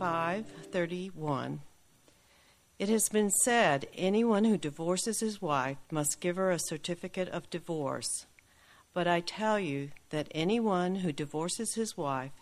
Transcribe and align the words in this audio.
Matthew 0.00 0.44
5:31. 0.72 1.60
It 2.78 2.88
has 2.88 3.08
been 3.08 3.30
said 3.30 3.86
anyone 3.94 4.44
who 4.44 4.58
divorces 4.58 5.20
his 5.20 5.40
wife 5.40 5.78
must 5.90 6.20
give 6.20 6.36
her 6.36 6.50
a 6.50 6.58
certificate 6.58 7.28
of 7.28 7.50
divorce. 7.50 8.26
But 8.92 9.06
I 9.06 9.20
tell 9.20 9.60
you 9.60 9.92
that 10.10 10.28
anyone 10.32 10.96
who 10.96 11.12
divorces 11.12 11.74
his 11.74 11.96
wife 11.96 12.32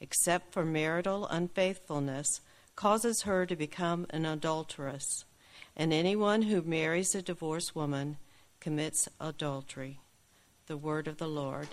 except 0.00 0.52
for 0.52 0.64
marital 0.64 1.26
unfaithfulness 1.26 2.40
causes 2.76 3.22
her 3.22 3.46
to 3.46 3.56
become 3.56 4.06
an 4.10 4.26
adulteress, 4.26 5.24
and 5.76 5.92
anyone 5.92 6.42
who 6.42 6.62
marries 6.62 7.14
a 7.14 7.22
divorced 7.22 7.74
woman 7.74 8.18
commits 8.60 9.08
adultery. 9.20 10.00
The 10.66 10.76
word 10.76 11.08
of 11.08 11.16
the 11.16 11.28
Lord. 11.28 11.68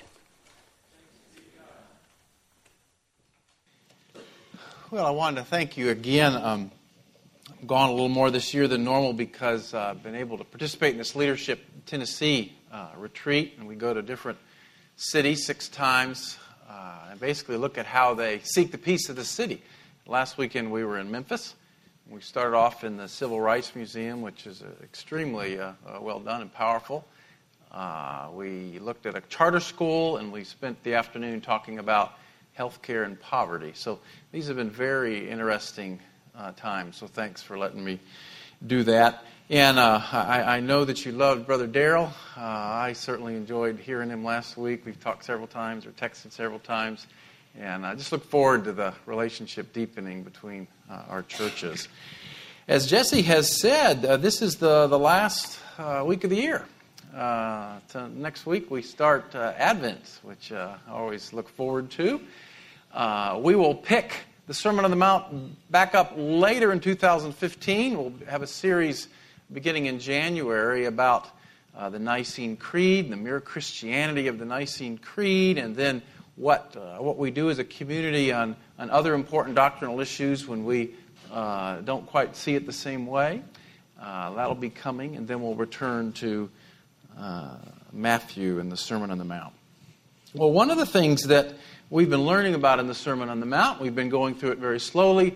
Well, 4.91 5.07
I 5.07 5.09
wanted 5.09 5.37
to 5.37 5.45
thank 5.47 5.77
you 5.77 5.89
again. 5.89 6.35
Um, 6.35 6.69
I've 7.49 7.65
gone 7.65 7.89
a 7.89 7.91
little 7.91 8.07
more 8.07 8.29
this 8.29 8.53
year 8.53 8.67
than 8.67 8.83
normal 8.83 9.13
because 9.13 9.73
uh, 9.73 9.79
I've 9.79 10.03
been 10.03 10.13
able 10.13 10.37
to 10.37 10.43
participate 10.43 10.91
in 10.91 10.99
this 10.99 11.15
Leadership 11.15 11.65
Tennessee 11.87 12.53
uh, 12.71 12.89
retreat, 12.95 13.55
and 13.57 13.67
we 13.67 13.73
go 13.73 13.95
to 13.95 14.03
different 14.03 14.37
cities 14.95 15.43
six 15.43 15.69
times 15.69 16.37
uh, 16.69 17.07
and 17.09 17.19
basically 17.19 17.57
look 17.57 17.79
at 17.79 17.87
how 17.87 18.13
they 18.13 18.41
seek 18.43 18.71
the 18.71 18.77
peace 18.77 19.09
of 19.09 19.15
the 19.15 19.25
city. 19.25 19.63
Last 20.05 20.37
weekend 20.37 20.71
we 20.71 20.85
were 20.85 20.99
in 20.99 21.09
Memphis. 21.09 21.55
We 22.07 22.21
started 22.21 22.55
off 22.55 22.83
in 22.83 22.95
the 22.95 23.07
Civil 23.07 23.41
Rights 23.41 23.75
Museum, 23.75 24.21
which 24.21 24.45
is 24.45 24.61
uh, 24.61 24.67
extremely 24.83 25.59
uh, 25.59 25.71
uh, 25.87 25.97
well 25.99 26.19
done 26.19 26.43
and 26.43 26.53
powerful. 26.53 27.07
We 28.33 28.77
looked 28.77 29.07
at 29.07 29.17
a 29.17 29.21
charter 29.29 29.61
school, 29.61 30.17
and 30.17 30.31
we 30.31 30.43
spent 30.43 30.83
the 30.83 30.93
afternoon 30.93 31.41
talking 31.41 31.79
about 31.79 32.13
healthcare 32.57 33.05
and 33.05 33.19
poverty. 33.19 33.71
So 33.73 33.99
these 34.31 34.47
have 34.47 34.55
been 34.55 34.69
very 34.69 35.29
interesting 35.29 35.99
uh, 36.37 36.51
times. 36.53 36.97
So 36.97 37.07
thanks 37.07 37.41
for 37.41 37.57
letting 37.57 37.83
me 37.83 37.99
do 38.65 38.83
that. 38.83 39.23
And 39.49 39.77
uh, 39.77 40.01
I, 40.11 40.57
I, 40.57 40.59
know 40.59 40.85
that 40.85 41.05
you 41.05 41.11
loved 41.11 41.45
Brother 41.45 41.67
Daryl. 41.67 42.07
Uh, 42.35 42.41
I 42.41 42.93
certainly 42.93 43.35
enjoyed 43.35 43.77
hearing 43.77 44.09
him 44.09 44.23
last 44.23 44.57
week. 44.57 44.85
We've 44.85 44.99
talked 44.99 45.23
several 45.23 45.45
times 45.45 45.85
or 45.85 45.91
texted 45.91 46.31
several 46.31 46.57
times. 46.57 47.05
And 47.59 47.85
I 47.85 47.93
just 47.93 48.11
look 48.11 48.25
forward 48.25 48.63
to 48.63 48.73
the 48.73 48.93
relationship 49.05 49.71
deepening 49.71 50.23
between 50.23 50.67
uh, 50.89 51.03
our 51.07 51.21
churches. 51.21 51.87
As 52.67 52.87
Jesse 52.87 53.21
has 53.21 53.61
said, 53.61 54.03
uh, 54.03 54.17
this 54.17 54.41
is 54.41 54.55
the, 54.55 54.87
the 54.87 54.97
last 54.97 55.59
uh, 55.77 56.03
week 56.05 56.23
of 56.23 56.31
the 56.31 56.37
year. 56.37 56.65
Uh, 57.15 57.77
next 58.15 58.47
week 58.47 58.71
we 58.71 58.81
start 58.81 59.35
Advent, 59.35 60.19
which 60.23 60.51
I 60.51 60.75
always 60.89 61.33
look 61.33 61.49
forward 61.49 61.91
to. 61.91 62.19
We 63.41 63.55
will 63.55 63.75
pick 63.75 64.13
the 64.47 64.53
Sermon 64.53 64.85
on 64.85 64.91
the 64.91 64.97
Mount 64.97 65.71
back 65.71 65.95
up 65.95 66.13
later 66.15 66.71
in 66.71 66.79
2015. 66.79 67.97
We'll 67.97 68.13
have 68.27 68.43
a 68.43 68.47
series 68.47 69.07
beginning 69.51 69.87
in 69.87 69.99
January 69.99 70.85
about 70.85 71.27
uh, 71.75 71.89
the 71.89 71.99
Nicene 71.99 72.55
Creed, 72.55 73.09
the 73.09 73.17
mere 73.17 73.41
Christianity 73.41 74.27
of 74.27 74.39
the 74.39 74.45
Nicene 74.45 74.97
Creed, 74.97 75.57
and 75.57 75.75
then 75.75 76.01
what, 76.35 76.75
uh, 76.77 76.97
what 76.97 77.17
we 77.17 77.31
do 77.31 77.49
as 77.49 77.59
a 77.59 77.63
community 77.63 78.31
on, 78.31 78.55
on 78.77 78.89
other 78.89 79.13
important 79.13 79.55
doctrinal 79.55 79.99
issues 79.99 80.47
when 80.47 80.63
we 80.63 80.93
uh, 81.31 81.81
don't 81.81 82.05
quite 82.05 82.35
see 82.35 82.55
it 82.55 82.65
the 82.65 82.73
same 82.73 83.07
way. 83.07 83.41
Uh, 83.99 84.33
that'll 84.35 84.55
be 84.55 84.69
coming, 84.69 85.15
and 85.15 85.27
then 85.27 85.41
we'll 85.41 85.55
return 85.55 86.11
to 86.13 86.49
uh, 87.17 87.55
Matthew 87.91 88.59
and 88.59 88.71
the 88.71 88.77
Sermon 88.77 89.09
on 89.09 89.17
the 89.17 89.25
Mount. 89.25 89.53
Well, 90.33 90.51
one 90.51 90.69
of 90.69 90.77
the 90.77 90.85
things 90.85 91.23
that 91.23 91.55
we've 91.95 92.09
been 92.09 92.25
learning 92.25 92.55
about 92.55 92.77
in 92.79 92.87
the 92.87 92.93
Sermon 92.93 93.29
on 93.29 93.39
the 93.39 93.45
Mount, 93.45 93.79
we've 93.79 93.95
been 93.95 94.09
going 94.09 94.35
through 94.35 94.51
it 94.51 94.57
very 94.57 94.81
slowly, 94.81 95.33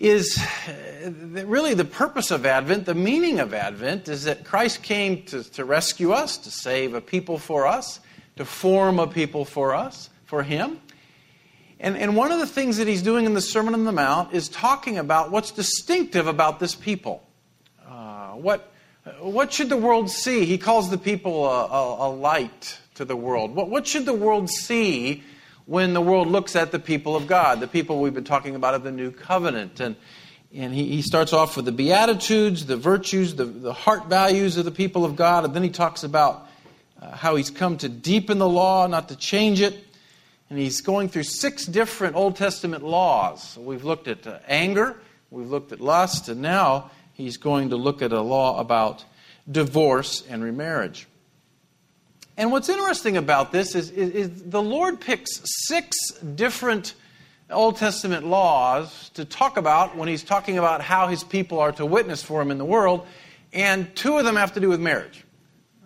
is 0.00 0.36
uh, 0.66 1.12
really 1.46 1.74
the 1.74 1.84
purpose 1.84 2.32
of 2.32 2.44
Advent, 2.44 2.86
the 2.86 2.94
meaning 2.94 3.38
of 3.38 3.54
Advent, 3.54 4.08
is 4.08 4.24
that 4.24 4.44
Christ 4.44 4.82
came 4.82 5.22
to, 5.26 5.44
to 5.52 5.64
rescue 5.64 6.10
us, 6.10 6.38
to 6.38 6.50
save 6.50 6.94
a 6.94 7.00
people 7.00 7.38
for 7.38 7.68
us, 7.68 8.00
to 8.34 8.44
form 8.44 8.98
a 8.98 9.06
people 9.06 9.44
for 9.44 9.76
us, 9.76 10.10
for 10.24 10.42
Him. 10.42 10.80
And, 11.78 11.96
and 11.96 12.16
one 12.16 12.32
of 12.32 12.40
the 12.40 12.48
things 12.48 12.78
that 12.78 12.88
he's 12.88 13.02
doing 13.02 13.24
in 13.24 13.34
the 13.34 13.40
Sermon 13.40 13.72
on 13.72 13.84
the 13.84 13.92
Mount 13.92 14.34
is 14.34 14.48
talking 14.48 14.98
about 14.98 15.30
what's 15.30 15.52
distinctive 15.52 16.26
about 16.26 16.58
this 16.58 16.74
people. 16.74 17.22
Uh, 17.88 18.30
what, 18.30 18.72
what 19.20 19.52
should 19.52 19.68
the 19.68 19.76
world 19.76 20.10
see? 20.10 20.46
He 20.46 20.58
calls 20.58 20.90
the 20.90 20.98
people 20.98 21.46
a, 21.46 21.66
a, 21.66 22.08
a 22.08 22.10
light 22.10 22.76
to 22.94 23.04
the 23.04 23.14
world. 23.14 23.54
What, 23.54 23.70
what 23.70 23.86
should 23.86 24.04
the 24.04 24.14
world 24.14 24.50
see 24.50 25.22
when 25.66 25.94
the 25.94 26.00
world 26.00 26.28
looks 26.28 26.54
at 26.54 26.70
the 26.70 26.78
people 26.78 27.16
of 27.16 27.26
God, 27.26 27.60
the 27.60 27.66
people 27.66 28.00
we've 28.00 28.14
been 28.14 28.24
talking 28.24 28.54
about 28.54 28.74
of 28.74 28.84
the 28.84 28.92
new 28.92 29.10
covenant. 29.10 29.80
And, 29.80 29.96
and 30.54 30.72
he, 30.72 30.86
he 30.86 31.02
starts 31.02 31.32
off 31.32 31.56
with 31.56 31.64
the 31.64 31.72
Beatitudes, 31.72 32.66
the 32.66 32.76
virtues, 32.76 33.34
the, 33.34 33.44
the 33.44 33.72
heart 33.72 34.06
values 34.06 34.56
of 34.56 34.64
the 34.64 34.70
people 34.70 35.04
of 35.04 35.16
God, 35.16 35.44
and 35.44 35.52
then 35.52 35.64
he 35.64 35.70
talks 35.70 36.04
about 36.04 36.48
uh, 37.02 37.10
how 37.10 37.34
he's 37.34 37.50
come 37.50 37.76
to 37.78 37.88
deepen 37.88 38.38
the 38.38 38.48
law, 38.48 38.86
not 38.86 39.08
to 39.08 39.16
change 39.16 39.60
it. 39.60 39.76
And 40.48 40.58
he's 40.58 40.80
going 40.80 41.08
through 41.08 41.24
six 41.24 41.66
different 41.66 42.14
Old 42.14 42.36
Testament 42.36 42.84
laws. 42.84 43.58
We've 43.58 43.82
looked 43.82 44.06
at 44.06 44.24
uh, 44.24 44.38
anger, 44.46 44.96
we've 45.30 45.50
looked 45.50 45.72
at 45.72 45.80
lust, 45.80 46.28
and 46.28 46.40
now 46.40 46.92
he's 47.12 47.36
going 47.36 47.70
to 47.70 47.76
look 47.76 48.00
at 48.00 48.12
a 48.12 48.20
law 48.20 48.60
about 48.60 49.04
divorce 49.50 50.22
and 50.28 50.44
remarriage. 50.44 51.08
And 52.38 52.52
what's 52.52 52.68
interesting 52.68 53.16
about 53.16 53.50
this 53.50 53.74
is, 53.74 53.90
is, 53.90 54.10
is, 54.10 54.42
the 54.42 54.60
Lord 54.60 55.00
picks 55.00 55.40
six 55.66 55.96
different 56.34 56.94
Old 57.50 57.76
Testament 57.76 58.26
laws 58.26 59.10
to 59.14 59.24
talk 59.24 59.56
about 59.56 59.96
when 59.96 60.08
he's 60.08 60.22
talking 60.22 60.58
about 60.58 60.82
how 60.82 61.06
his 61.06 61.24
people 61.24 61.60
are 61.60 61.72
to 61.72 61.86
witness 61.86 62.22
for 62.22 62.42
him 62.42 62.50
in 62.50 62.58
the 62.58 62.64
world, 62.64 63.06
and 63.52 63.94
two 63.96 64.18
of 64.18 64.24
them 64.24 64.36
have 64.36 64.52
to 64.54 64.60
do 64.60 64.68
with 64.68 64.80
marriage. 64.80 65.24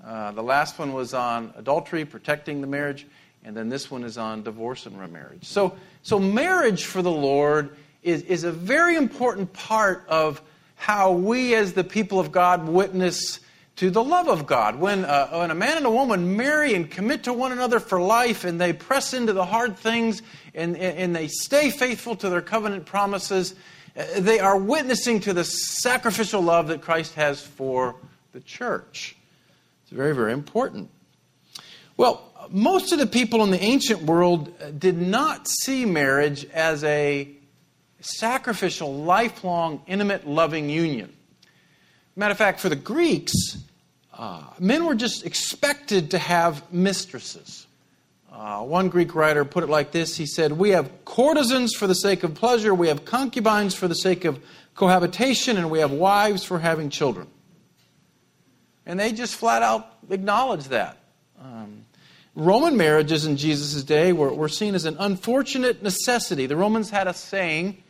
Uh, 0.05 0.33
the 0.33 0.43
last 0.43 0.79
one 0.79 0.93
was 0.93 1.15
on 1.15 1.53
adultery, 1.57 2.05
protecting 2.05 2.61
the 2.61 2.67
marriage, 2.67 3.07
and 3.45 3.57
then 3.57 3.69
this 3.69 3.91
one 3.91 4.03
is 4.03 4.19
on 4.19 4.43
divorce 4.43 4.87
and 4.87 4.99
remarriage. 4.99 5.45
So, 5.45 5.77
so 6.03 6.19
marriage 6.19 6.87
for 6.87 7.01
the 7.01 7.13
Lord 7.13 7.77
is, 8.03 8.23
is 8.23 8.43
a 8.43 8.51
very 8.51 8.97
important 8.97 9.53
part 9.53 10.05
of 10.09 10.43
how 10.75 11.13
we 11.13 11.55
as 11.55 11.75
the 11.75 11.85
people 11.85 12.19
of 12.19 12.33
God 12.33 12.67
witness 12.67 13.39
to 13.81 13.91
the 13.91 14.05
love 14.05 14.29
of 14.29 14.45
God. 14.47 14.77
When, 14.77 15.07
uh, 15.07 15.39
when 15.39 15.51
a 15.51 15.55
man 15.55 15.79
and 15.79 15.87
a 15.87 15.91
woman 15.91 16.37
marry 16.37 16.75
and 16.75 16.91
commit 16.91 17.25
to 17.25 17.33
one 17.33 17.51
another 17.51 17.81
for 17.81 17.99
life 17.99 18.45
and 18.45 18.61
they 18.61 18.75
press 18.75 19.15
into 19.15 19.33
the 19.33 19.47
hard 19.47 19.79
things 19.79 20.21
and, 20.55 20.77
and 20.77 21.17
they 21.17 21.29
stay 21.29 21.71
faithful 21.71 22.15
to 22.17 22.29
their 22.29 22.43
covenant 22.43 22.85
promises, 22.85 23.55
uh, 23.97 24.05
they 24.19 24.39
are 24.39 24.59
witnessing 24.59 25.19
to 25.21 25.33
the 25.33 25.45
sacrificial 25.45 26.43
love 26.43 26.69
that 26.69 26.83
Christ 26.83 27.15
has 27.15 27.41
for 27.41 27.97
the 28.33 28.41
church. 28.41 29.17
It's 29.85 29.93
very, 29.93 30.15
very 30.15 30.35
important. 30.35 30.91
Well, 31.97 32.23
most 32.51 32.93
of 32.93 32.99
the 32.99 33.07
people 33.07 33.43
in 33.45 33.51
the 33.51 33.63
ancient 33.63 34.03
world 34.03 34.53
uh, 34.63 34.73
did 34.73 34.99
not 34.99 35.49
see 35.49 35.87
marriage 35.87 36.45
as 36.53 36.85
a 36.85 37.31
sacrificial, 38.01 38.95
lifelong, 38.95 39.81
intimate, 39.87 40.27
loving 40.27 40.69
union. 40.69 41.17
Matter 42.15 42.33
of 42.33 42.39
fact, 42.39 42.61
for 42.61 42.69
the 42.69 42.77
Greeks, 42.77 43.33
uh, 44.21 44.43
men 44.59 44.85
were 44.85 44.95
just 44.95 45.25
expected 45.25 46.11
to 46.11 46.19
have 46.19 46.71
mistresses. 46.71 47.67
Uh, 48.31 48.61
one 48.61 48.91
Greek 48.91 49.15
writer 49.15 49.47
put 49.47 49.65
it 49.65 49.71
like 49.71 49.93
this 49.93 50.15
He 50.15 50.27
said, 50.27 50.53
We 50.53 50.71
have 50.71 51.07
courtesans 51.07 51.75
for 51.75 51.87
the 51.87 51.95
sake 51.95 52.23
of 52.23 52.35
pleasure, 52.35 52.75
we 52.75 52.89
have 52.89 53.07
concubines 53.07 53.75
for 53.75 53.89
the 53.89 53.95
sake 53.95 54.27
of 54.27 54.39
cohabitation, 54.75 55.57
and 55.57 55.71
we 55.71 55.79
have 55.79 55.91
wives 55.91 56.45
for 56.45 56.59
having 56.59 56.91
children. 56.91 57.29
And 58.85 59.01
they 59.01 59.13
just 59.13 59.37
flat 59.37 59.63
out 59.63 59.91
acknowledge 60.11 60.65
that. 60.69 60.99
Um, 61.41 61.87
Roman 62.35 62.77
marriages 62.77 63.25
in 63.25 63.39
Jesus' 63.39 63.83
day 63.85 64.13
were, 64.13 64.35
were 64.35 64.51
seen 64.51 64.75
as 64.75 64.85
an 64.85 64.97
unfortunate 64.99 65.83
necessity. 65.83 66.45
The 66.45 66.57
Romans 66.57 66.91
had 66.91 67.09
a 67.09 67.15
saying 67.15 67.83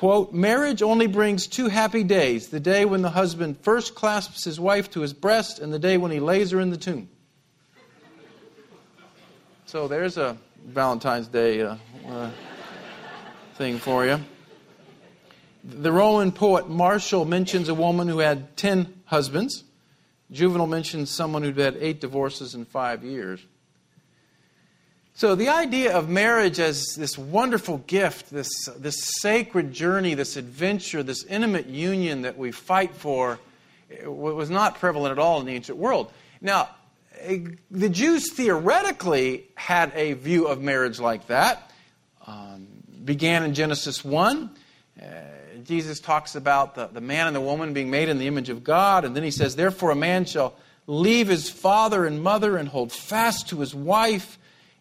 Quote, 0.00 0.32
marriage 0.32 0.80
only 0.80 1.06
brings 1.06 1.46
two 1.46 1.68
happy 1.68 2.02
days 2.04 2.48
the 2.48 2.58
day 2.58 2.86
when 2.86 3.02
the 3.02 3.10
husband 3.10 3.58
first 3.60 3.94
clasps 3.94 4.44
his 4.44 4.58
wife 4.58 4.90
to 4.92 5.02
his 5.02 5.12
breast 5.12 5.58
and 5.58 5.70
the 5.70 5.78
day 5.78 5.98
when 5.98 6.10
he 6.10 6.18
lays 6.18 6.52
her 6.52 6.60
in 6.60 6.70
the 6.70 6.78
tomb. 6.78 7.10
So 9.66 9.88
there's 9.88 10.16
a 10.16 10.38
Valentine's 10.64 11.28
Day 11.28 11.60
uh, 11.60 11.76
uh, 12.08 12.30
thing 13.56 13.76
for 13.76 14.06
you. 14.06 14.20
The 15.64 15.92
Roman 15.92 16.32
poet 16.32 16.66
Martial 16.66 17.26
mentions 17.26 17.68
a 17.68 17.74
woman 17.74 18.08
who 18.08 18.20
had 18.20 18.56
10 18.56 19.02
husbands. 19.04 19.64
Juvenal 20.30 20.66
mentions 20.66 21.10
someone 21.10 21.42
who'd 21.42 21.58
had 21.58 21.76
eight 21.78 22.00
divorces 22.00 22.54
in 22.54 22.64
five 22.64 23.04
years. 23.04 23.44
So, 25.20 25.34
the 25.34 25.50
idea 25.50 25.94
of 25.94 26.08
marriage 26.08 26.58
as 26.58 26.94
this 26.94 27.18
wonderful 27.18 27.76
gift, 27.86 28.30
this, 28.30 28.48
this 28.78 29.04
sacred 29.20 29.70
journey, 29.70 30.14
this 30.14 30.38
adventure, 30.38 31.02
this 31.02 31.26
intimate 31.26 31.66
union 31.66 32.22
that 32.22 32.38
we 32.38 32.52
fight 32.52 32.94
for, 32.94 33.38
was 34.02 34.48
not 34.48 34.78
prevalent 34.78 35.12
at 35.12 35.18
all 35.18 35.38
in 35.38 35.44
the 35.44 35.52
ancient 35.52 35.76
world. 35.76 36.10
Now, 36.40 36.70
eh, 37.18 37.40
the 37.70 37.90
Jews 37.90 38.32
theoretically 38.32 39.44
had 39.56 39.92
a 39.94 40.14
view 40.14 40.46
of 40.46 40.62
marriage 40.62 40.98
like 40.98 41.26
that. 41.26 41.70
Um, 42.26 42.68
began 43.04 43.42
in 43.42 43.52
Genesis 43.52 44.02
1. 44.02 44.50
Uh, 44.98 45.04
Jesus 45.64 46.00
talks 46.00 46.34
about 46.34 46.76
the, 46.76 46.86
the 46.86 47.02
man 47.02 47.26
and 47.26 47.36
the 47.36 47.42
woman 47.42 47.74
being 47.74 47.90
made 47.90 48.08
in 48.08 48.18
the 48.18 48.26
image 48.26 48.48
of 48.48 48.64
God, 48.64 49.04
and 49.04 49.14
then 49.14 49.24
he 49.24 49.30
says, 49.30 49.54
Therefore, 49.54 49.90
a 49.90 49.96
man 49.96 50.24
shall 50.24 50.54
leave 50.86 51.28
his 51.28 51.50
father 51.50 52.06
and 52.06 52.22
mother 52.22 52.56
and 52.56 52.70
hold 52.70 52.90
fast 52.90 53.50
to 53.50 53.60
his 53.60 53.74
wife, 53.74 54.38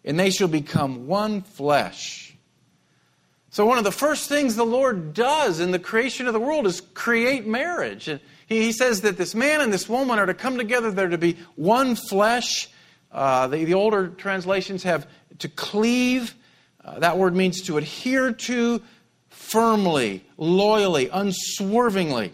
and 0.10 0.20
they 0.20 0.32
shall 0.32 0.48
become 0.48 1.06
one 1.06 1.44
flesh. 1.44 2.36
So, 3.52 3.64
one 3.68 3.78
of 3.78 3.84
the 3.84 3.92
first 3.92 4.28
things 4.28 4.56
the 4.56 4.66
Lord 4.66 5.14
does 5.14 5.60
in 5.60 5.70
the 5.70 5.78
creation 5.78 6.26
of 6.26 6.34
the 6.34 6.40
world 6.40 6.66
is 6.66 6.82
create 6.82 7.46
marriage. 7.46 8.10
He 8.48 8.72
says 8.72 9.02
that 9.02 9.18
this 9.18 9.36
man 9.36 9.62
and 9.62 9.72
this 9.72 9.88
woman 9.88 10.18
are 10.18 10.26
to 10.26 10.34
come 10.34 10.58
together, 10.58 10.90
they're 10.90 11.10
to 11.10 11.20
be 11.20 11.38
one 11.56 11.94
flesh. 11.94 12.70
Uh, 13.12 13.46
the, 13.46 13.66
the, 13.66 13.76
older 13.76 14.08
translations 14.08 14.82
have 14.82 15.08
to 15.38 15.48
cleave. 15.48 16.34
Uh, 16.84 16.98
that 16.98 17.20
word 17.20 17.36
means 17.36 17.62
to 17.68 17.78
adhere 17.78 18.34
to 18.34 18.82
firmly, 19.30 20.26
loyally, 20.38 21.10
unswervingly. 21.10 22.34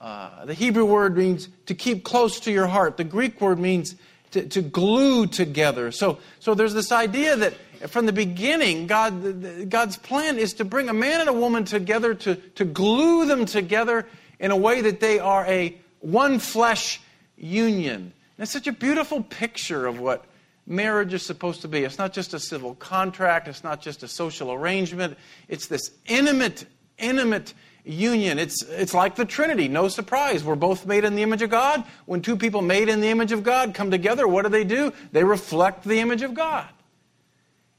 Uh, 0.00 0.46
the 0.46 0.54
Hebrew 0.54 0.86
word 0.86 1.18
means 1.18 1.50
to 1.66 1.74
keep 1.74 2.04
close 2.04 2.40
to 2.40 2.50
your 2.50 2.68
heart. 2.68 2.96
The 2.96 3.04
Greek 3.04 3.38
word 3.38 3.58
means 3.58 3.96
to, 4.32 4.46
to 4.46 4.62
glue 4.62 5.26
together. 5.26 5.90
So, 5.90 6.18
so 6.40 6.54
there's 6.54 6.74
this 6.74 6.92
idea 6.92 7.36
that 7.36 7.54
from 7.88 8.06
the 8.06 8.12
beginning, 8.12 8.86
God, 8.86 9.68
God's 9.68 9.96
plan 9.96 10.38
is 10.38 10.54
to 10.54 10.64
bring 10.64 10.88
a 10.88 10.94
man 10.94 11.20
and 11.20 11.28
a 11.28 11.32
woman 11.32 11.64
together, 11.64 12.14
to, 12.14 12.36
to 12.36 12.64
glue 12.64 13.26
them 13.26 13.46
together 13.46 14.06
in 14.38 14.50
a 14.50 14.56
way 14.56 14.80
that 14.82 15.00
they 15.00 15.18
are 15.18 15.44
a 15.46 15.76
one 16.00 16.38
flesh 16.38 17.00
union. 17.36 18.12
And 18.38 18.42
it's 18.42 18.52
such 18.52 18.66
a 18.66 18.72
beautiful 18.72 19.22
picture 19.22 19.86
of 19.86 20.00
what 20.00 20.24
marriage 20.66 21.14
is 21.14 21.24
supposed 21.24 21.62
to 21.62 21.68
be. 21.68 21.84
It's 21.84 21.98
not 21.98 22.12
just 22.12 22.34
a 22.34 22.40
civil 22.40 22.74
contract, 22.74 23.48
it's 23.48 23.64
not 23.64 23.80
just 23.80 24.02
a 24.02 24.08
social 24.08 24.52
arrangement, 24.52 25.16
it's 25.48 25.68
this 25.68 25.90
intimate, 26.06 26.66
intimate 26.98 27.54
union. 27.86 28.38
It's, 28.38 28.62
it's 28.64 28.92
like 28.92 29.14
the 29.14 29.24
Trinity. 29.24 29.68
No 29.68 29.88
surprise. 29.88 30.42
We're 30.42 30.56
both 30.56 30.84
made 30.86 31.04
in 31.04 31.14
the 31.14 31.22
image 31.22 31.42
of 31.42 31.50
God. 31.50 31.84
When 32.04 32.20
two 32.20 32.36
people 32.36 32.60
made 32.60 32.88
in 32.88 33.00
the 33.00 33.08
image 33.08 33.32
of 33.32 33.42
God 33.42 33.74
come 33.74 33.90
together, 33.90 34.26
what 34.26 34.42
do 34.42 34.48
they 34.48 34.64
do? 34.64 34.92
They 35.12 35.24
reflect 35.24 35.84
the 35.84 36.00
image 36.00 36.22
of 36.22 36.34
God. 36.34 36.68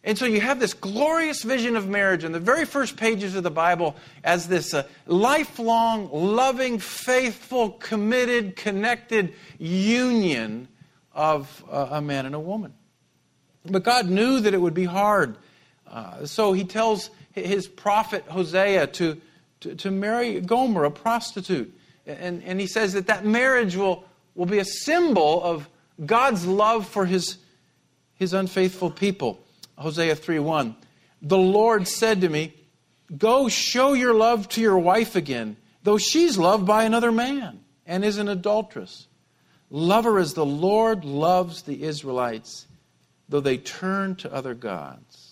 And 0.04 0.18
so 0.18 0.26
you 0.26 0.40
have 0.40 0.60
this 0.60 0.74
glorious 0.74 1.44
vision 1.44 1.76
of 1.76 1.90
marriage 1.90 2.24
in 2.24 2.32
the 2.32 2.40
very 2.40 2.64
first 2.64 2.96
pages 2.96 3.36
of 3.36 3.44
the 3.44 3.52
Bible 3.52 3.96
as 4.24 4.48
this 4.48 4.74
uh, 4.74 4.84
lifelong, 5.06 6.10
loving, 6.12 6.80
faithful, 6.80 7.72
committed, 7.72 8.56
connected 8.56 9.34
union 9.60 10.70
of 11.14 11.64
uh, 11.70 11.90
a 11.92 12.02
man 12.02 12.26
and 12.26 12.36
a 12.36 12.40
woman. 12.40 12.74
But 13.66 13.84
God 13.84 14.08
knew 14.08 14.40
that 14.40 14.54
it 14.54 14.62
would 14.62 14.74
be 14.74 14.86
hard. 14.86 15.36
Uh, 15.86 16.26
so 16.26 16.54
he 16.54 16.64
tells 16.64 17.10
his 17.34 17.68
prophet 17.68 18.24
Hosea 18.30 18.88
to, 18.88 19.20
to, 19.62 19.76
to, 19.76 19.92
marry 19.92 20.40
Gomer, 20.42 20.84
a 20.84 20.92
prostitute. 20.92 21.74
And, 22.06 22.44
and 22.44 22.60
he 22.60 22.68
says 22.68 22.94
that 22.94 23.08
that 23.08 23.26
marriage 23.26 23.76
will, 23.76 24.06
will 24.36 24.46
be 24.46 24.60
a 24.60 24.66
symbol 24.66 25.44
of 25.44 25.68
God's 26.06 26.46
love 26.46 26.88
for 26.88 27.06
his, 27.06 27.38
his 28.16 28.34
unfaithful 28.34 28.92
people. 28.92 29.40
Hosea 29.78 30.16
3 30.16 30.40
1. 30.40 30.76
The 31.22 31.38
Lord 31.38 31.88
said 31.88 32.22
to 32.22 32.30
me, 32.30 32.54
Go 33.16 33.48
show 33.48 33.94
your 33.94 34.14
love 34.14 34.50
to 34.50 34.62
your 34.62 34.78
wife 34.78 35.16
again, 35.16 35.58
though 35.84 35.98
she's 35.98 36.38
loved 36.38 36.66
by 36.66 36.84
another 36.84 37.12
man 37.12 37.62
and 37.86 38.04
is 38.04 38.18
an 38.18 38.28
adulteress. 38.28 39.08
Love 39.70 40.04
her 40.06 40.20
as 40.20 40.34
the 40.34 40.46
Lord 40.46 41.04
loves 41.04 41.64
the 41.64 41.84
Israelites, 41.84 42.68
though 43.28 43.40
they 43.40 43.58
turn 43.58 44.16
to 44.18 44.34
other 44.34 44.54
gods. 44.54 45.27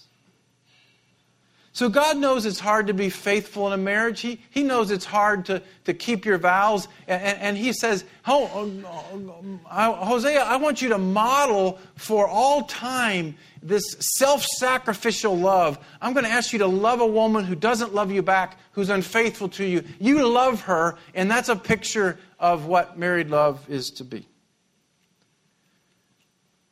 So 1.76 1.90
God 1.90 2.16
knows 2.16 2.46
it's 2.46 2.58
hard 2.58 2.88
to 2.88 2.94
be 2.94 3.10
faithful 3.10 3.68
in 3.68 3.74
a 3.74 3.78
marriage. 3.78 4.22
He, 4.22 4.40
he 4.50 4.64
knows 4.64 4.92
it's 4.92 5.04
hard 5.04 5.44
to, 5.48 5.62
to 5.84 5.94
keep 5.94 6.24
your 6.24 6.38
vows. 6.38 6.88
And, 7.06 7.38
and 7.38 7.58
He 7.58 7.74
says, 7.74 8.06
um, 8.24 8.86
uh, 8.86 9.14
um, 9.14 9.60
uh, 9.70 9.92
Hosea, 9.92 10.42
I 10.42 10.56
want 10.56 10.82
you 10.82 10.88
to 10.88 10.98
model 10.98 11.78
for 11.96 12.30
all 12.30 12.62
time 12.64 13.36
this 13.62 13.84
self 14.00 14.46
sacrificial 14.58 15.38
love. 15.38 15.78
I'm 16.02 16.14
going 16.14 16.24
to 16.24 16.32
ask 16.32 16.54
you 16.54 16.60
to 16.60 16.66
love 16.66 17.02
a 17.02 17.06
woman 17.06 17.44
who 17.44 17.56
doesn't 17.56 17.94
love 17.94 18.10
you 18.10 18.22
back, 18.22 18.58
who's 18.72 18.90
unfaithful 18.90 19.50
to 19.50 19.66
you. 19.66 19.84
You 20.00 20.26
love 20.30 20.62
her, 20.62 20.96
and 21.14 21.30
that's 21.30 21.50
a 21.50 21.58
picture 21.58 22.18
of 22.40 22.68
what 22.68 22.98
married 22.98 23.30
love 23.30 23.70
is 23.70 23.90
to 23.98 24.06
be. 24.06 24.26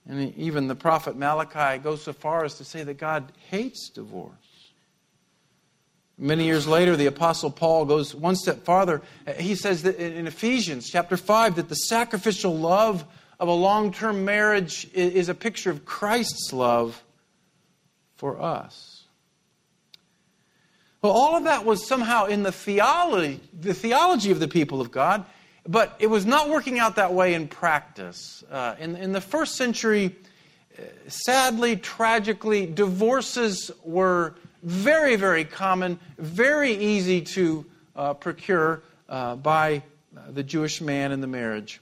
And 0.08 0.34
even 0.36 0.70
the 0.70 0.76
prophet 0.76 1.18
Malachi 1.18 1.78
goes 1.80 2.04
so 2.04 2.14
far 2.14 2.46
as 2.46 2.56
to 2.56 2.64
say 2.64 2.86
that 2.86 2.98
God 2.98 3.34
hates 3.50 3.90
divorce. 3.90 4.53
Many 6.24 6.46
years 6.46 6.66
later, 6.66 6.96
the 6.96 7.08
Apostle 7.08 7.52
Paul 7.52 7.84
goes 7.84 8.16
one 8.16 8.38
step 8.38 8.64
farther. 8.64 9.02
He 9.38 9.56
says 9.56 9.84
that 9.84 9.98
in 9.98 10.26
Ephesians 10.26 10.90
chapter 10.90 11.18
5 11.18 11.58
that 11.58 11.68
the 11.68 11.76
sacrificial 11.76 12.58
love 12.58 13.04
of 13.42 13.50
a 13.50 13.54
long 13.54 13.92
term 13.92 14.24
marriage 14.24 14.88
is 14.94 15.28
a 15.28 15.34
picture 15.34 15.70
of 15.70 15.84
Christ's 15.84 16.54
love 16.54 17.04
for 18.16 18.42
us. 18.42 19.04
Well, 21.02 21.12
all 21.12 21.36
of 21.36 21.44
that 21.44 21.66
was 21.66 21.86
somehow 21.86 22.28
in 22.28 22.44
the 22.44 22.54
theology, 22.54 23.42
the 23.60 23.74
theology 23.74 24.32
of 24.32 24.40
the 24.40 24.48
people 24.48 24.80
of 24.80 24.92
God, 24.92 25.26
but 25.68 25.94
it 26.00 26.08
was 26.08 26.26
not 26.26 26.48
working 26.48 26.80
out 26.80 26.96
that 26.96 27.14
way 27.14 27.34
in 27.34 27.50
practice. 27.50 28.46
Uh, 28.50 28.76
in, 28.80 28.96
in 28.96 29.12
the 29.12 29.20
first 29.20 29.56
century, 29.56 30.16
uh, 30.80 30.84
sadly, 31.10 31.76
tragically, 31.76 32.66
divorces 32.66 33.72
were 33.84 34.36
very, 34.64 35.16
very 35.16 35.46
common, 35.46 36.00
very 36.18 36.74
easy 36.74 37.22
to 37.22 37.66
uh, 37.96 38.14
procure 38.14 38.82
uh, 39.10 39.36
by 39.36 39.84
uh, 40.16 40.32
the 40.32 40.44
Jewish 40.44 40.82
man 40.82 41.12
in 41.12 41.22
the 41.22 41.28
marriage. 41.28 41.82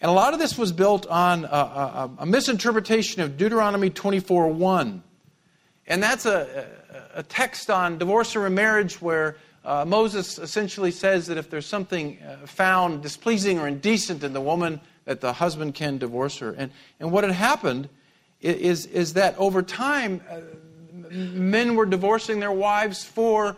And 0.00 0.10
a 0.10 0.14
lot 0.14 0.34
of 0.34 0.40
this 0.40 0.58
was 0.58 0.72
built 0.72 1.06
on 1.06 1.44
a, 1.44 1.48
a, 1.48 2.10
a 2.18 2.26
misinterpretation 2.26 3.22
of 3.22 3.36
Deuteronomy 3.36 3.88
24 3.88 4.48
1. 4.48 5.02
And 5.86 6.02
that's 6.02 6.26
a, 6.26 6.66
a, 7.14 7.22
text 7.22 7.70
on 7.70 7.98
divorce 7.98 8.36
or 8.36 8.40
remarriage 8.40 9.00
where 9.00 9.36
uh, 9.64 9.84
Moses 9.84 10.38
essentially 10.38 10.90
says 10.90 11.26
that 11.26 11.38
if 11.38 11.50
there's 11.50 11.66
something 11.66 12.18
uh, 12.22 12.46
found 12.46 13.02
displeasing 13.02 13.58
or 13.58 13.68
indecent 13.68 14.24
in 14.24 14.32
the 14.32 14.40
woman, 14.40 14.80
that 15.04 15.20
the 15.20 15.32
husband 15.32 15.74
can 15.74 15.98
divorce 15.98 16.38
her. 16.38 16.52
And, 16.52 16.72
and 17.00 17.10
what 17.10 17.24
had 17.24 17.32
happened 17.32 17.88
is, 18.40 18.86
is 18.86 19.14
that 19.14 19.36
over 19.38 19.62
time, 19.62 20.20
uh, 20.30 20.40
men 21.12 21.76
were 21.76 21.86
divorcing 21.86 22.40
their 22.40 22.52
wives 22.52 23.04
for 23.04 23.56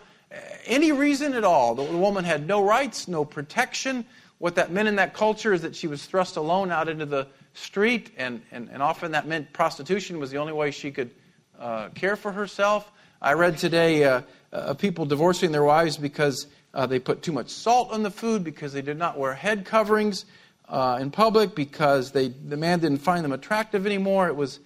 any 0.67 0.93
reason 0.93 1.35
at 1.35 1.45
all. 1.45 1.75
The 1.75 1.85
woman 1.85 2.25
had 2.25 2.47
no 2.47 2.63
rights, 2.63 3.07
no 3.07 3.25
protection. 3.25 4.05
What 4.39 4.57
that 4.57 4.73
meant 4.73 4.89
in 4.89 4.97
that 4.97 5.15
culture 5.15 5.53
is 5.53 5.63
that 5.63 5.77
she 5.77 5.87
was 5.87 6.05
thrust 6.05 6.37
alone 6.37 6.73
out 6.73 6.89
into 6.89 7.07
the 7.07 7.29
street, 7.53 8.11
and, 8.17 8.43
and, 8.51 8.69
and 8.73 8.83
often 8.83 9.13
that 9.13 9.29
meant 9.29 9.53
prostitution 9.53 10.19
was 10.19 10.31
the 10.31 10.39
only 10.39 10.53
way 10.53 10.73
she 10.73 10.91
could 10.91 11.11
uh, 11.59 11.89
care 11.91 12.17
for 12.17 12.33
herself. 12.33 12.91
I 13.23 13.35
read 13.35 13.59
today 13.59 14.05
uh, 14.05 14.23
uh, 14.53 14.75
people 14.75 15.07
divorcing 15.07 15.53
their 15.53 15.63
wives 15.63 15.97
because 15.97 16.49
uh, 16.75 16.85
they 16.87 16.99
put 16.99 17.23
too 17.23 17.33
much 17.33 17.49
salt 17.49 17.93
on 17.93 18.03
the 18.03 18.11
food, 18.11 18.43
because 18.43 18.73
they 18.73 18.83
did 18.83 18.99
not 18.99 19.17
wear 19.17 19.35
head 19.35 19.65
coverings 19.65 20.25
uh, 20.69 20.99
in 21.01 21.13
public, 21.13 21.55
because 21.55 22.11
they, 22.11 22.29
the 22.29 22.57
man 22.57 22.81
didn't 22.81 22.99
find 22.99 23.25
them 23.25 23.33
attractive 23.33 23.87
anymore. 23.87 24.27
It 24.27 24.35
was 24.35 24.59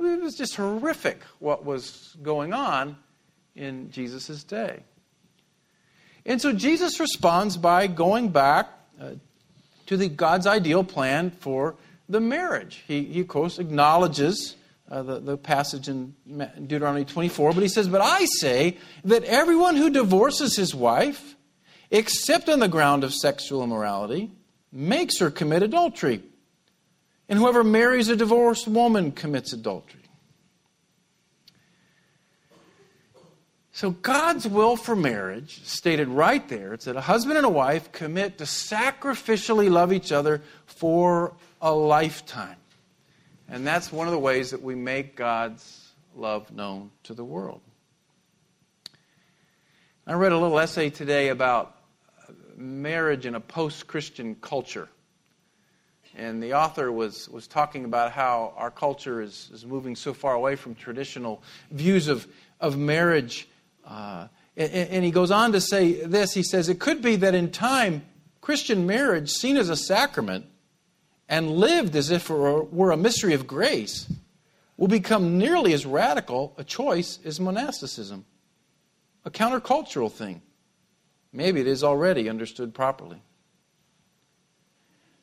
it 0.00 0.20
was 0.20 0.34
just 0.34 0.56
horrific 0.56 1.20
what 1.38 1.64
was 1.64 2.16
going 2.22 2.52
on 2.52 2.96
in 3.54 3.90
Jesus' 3.90 4.44
day. 4.44 4.82
And 6.26 6.40
so 6.40 6.52
Jesus 6.52 7.00
responds 7.00 7.56
by 7.56 7.86
going 7.86 8.30
back 8.30 8.68
uh, 9.00 9.10
to 9.86 9.96
the 9.96 10.08
God's 10.08 10.46
ideal 10.46 10.82
plan 10.82 11.30
for 11.30 11.76
the 12.08 12.20
marriage. 12.20 12.82
He, 12.86 13.04
he 13.04 13.20
of 13.20 13.28
course, 13.28 13.58
acknowledges 13.58 14.56
uh, 14.90 15.02
the, 15.02 15.20
the 15.20 15.36
passage 15.36 15.88
in 15.88 16.14
Deuteronomy 16.66 17.04
24, 17.04 17.52
but 17.52 17.62
he 17.62 17.68
says, 17.68 17.88
But 17.88 18.00
I 18.00 18.24
say 18.38 18.78
that 19.04 19.24
everyone 19.24 19.76
who 19.76 19.90
divorces 19.90 20.56
his 20.56 20.74
wife, 20.74 21.36
except 21.90 22.48
on 22.48 22.58
the 22.58 22.68
ground 22.68 23.04
of 23.04 23.14
sexual 23.14 23.62
immorality, 23.62 24.30
makes 24.72 25.18
her 25.18 25.30
commit 25.30 25.62
adultery. 25.62 26.22
And 27.28 27.38
whoever 27.38 27.64
marries 27.64 28.08
a 28.08 28.16
divorced 28.16 28.68
woman 28.68 29.12
commits 29.12 29.52
adultery. 29.52 30.00
So, 33.72 33.90
God's 33.90 34.46
will 34.46 34.76
for 34.76 34.94
marriage, 34.94 35.64
stated 35.64 36.06
right 36.06 36.46
there, 36.48 36.74
it's 36.74 36.84
that 36.84 36.94
a 36.94 37.00
husband 37.00 37.38
and 37.38 37.44
a 37.44 37.50
wife 37.50 37.90
commit 37.90 38.38
to 38.38 38.44
sacrificially 38.44 39.68
love 39.68 39.92
each 39.92 40.12
other 40.12 40.42
for 40.66 41.34
a 41.60 41.72
lifetime. 41.72 42.56
And 43.48 43.66
that's 43.66 43.92
one 43.92 44.06
of 44.06 44.12
the 44.12 44.18
ways 44.18 44.52
that 44.52 44.62
we 44.62 44.76
make 44.76 45.16
God's 45.16 45.92
love 46.14 46.52
known 46.52 46.92
to 47.02 47.14
the 47.14 47.24
world. 47.24 47.62
I 50.06 50.12
read 50.12 50.32
a 50.32 50.38
little 50.38 50.58
essay 50.58 50.90
today 50.90 51.28
about 51.28 51.76
marriage 52.56 53.26
in 53.26 53.34
a 53.34 53.40
post 53.40 53.86
Christian 53.86 54.36
culture. 54.36 54.88
And 56.16 56.42
the 56.42 56.54
author 56.54 56.92
was, 56.92 57.28
was 57.28 57.46
talking 57.46 57.84
about 57.84 58.12
how 58.12 58.54
our 58.56 58.70
culture 58.70 59.20
is, 59.20 59.50
is 59.52 59.66
moving 59.66 59.96
so 59.96 60.14
far 60.14 60.34
away 60.34 60.56
from 60.56 60.74
traditional 60.74 61.42
views 61.70 62.08
of, 62.08 62.26
of 62.60 62.76
marriage 62.76 63.48
Uh, 63.84 64.28
and, 64.56 64.72
and 64.72 65.04
he 65.04 65.10
goes 65.10 65.30
on 65.30 65.52
to 65.52 65.60
say 65.60 66.04
this 66.04 66.32
he 66.32 66.42
says, 66.42 66.68
It 66.68 66.78
could 66.78 67.02
be 67.02 67.16
that 67.16 67.34
in 67.34 67.50
time, 67.50 68.02
Christian 68.40 68.86
marriage, 68.86 69.30
seen 69.30 69.56
as 69.56 69.68
a 69.68 69.76
sacrament 69.76 70.46
and 71.28 71.50
lived 71.50 71.96
as 71.96 72.10
if 72.10 72.30
it 72.30 72.34
were 72.34 72.92
a 72.92 72.96
mystery 72.96 73.34
of 73.34 73.46
grace, 73.46 74.06
will 74.76 74.88
become 74.88 75.38
nearly 75.38 75.72
as 75.72 75.86
radical 75.86 76.54
a 76.58 76.64
choice 76.64 77.18
as 77.24 77.40
monasticism, 77.40 78.24
a 79.24 79.30
countercultural 79.30 80.10
thing. 80.10 80.42
Maybe 81.32 81.60
it 81.60 81.66
is 81.66 81.82
already 81.82 82.28
understood 82.28 82.74
properly. 82.74 83.22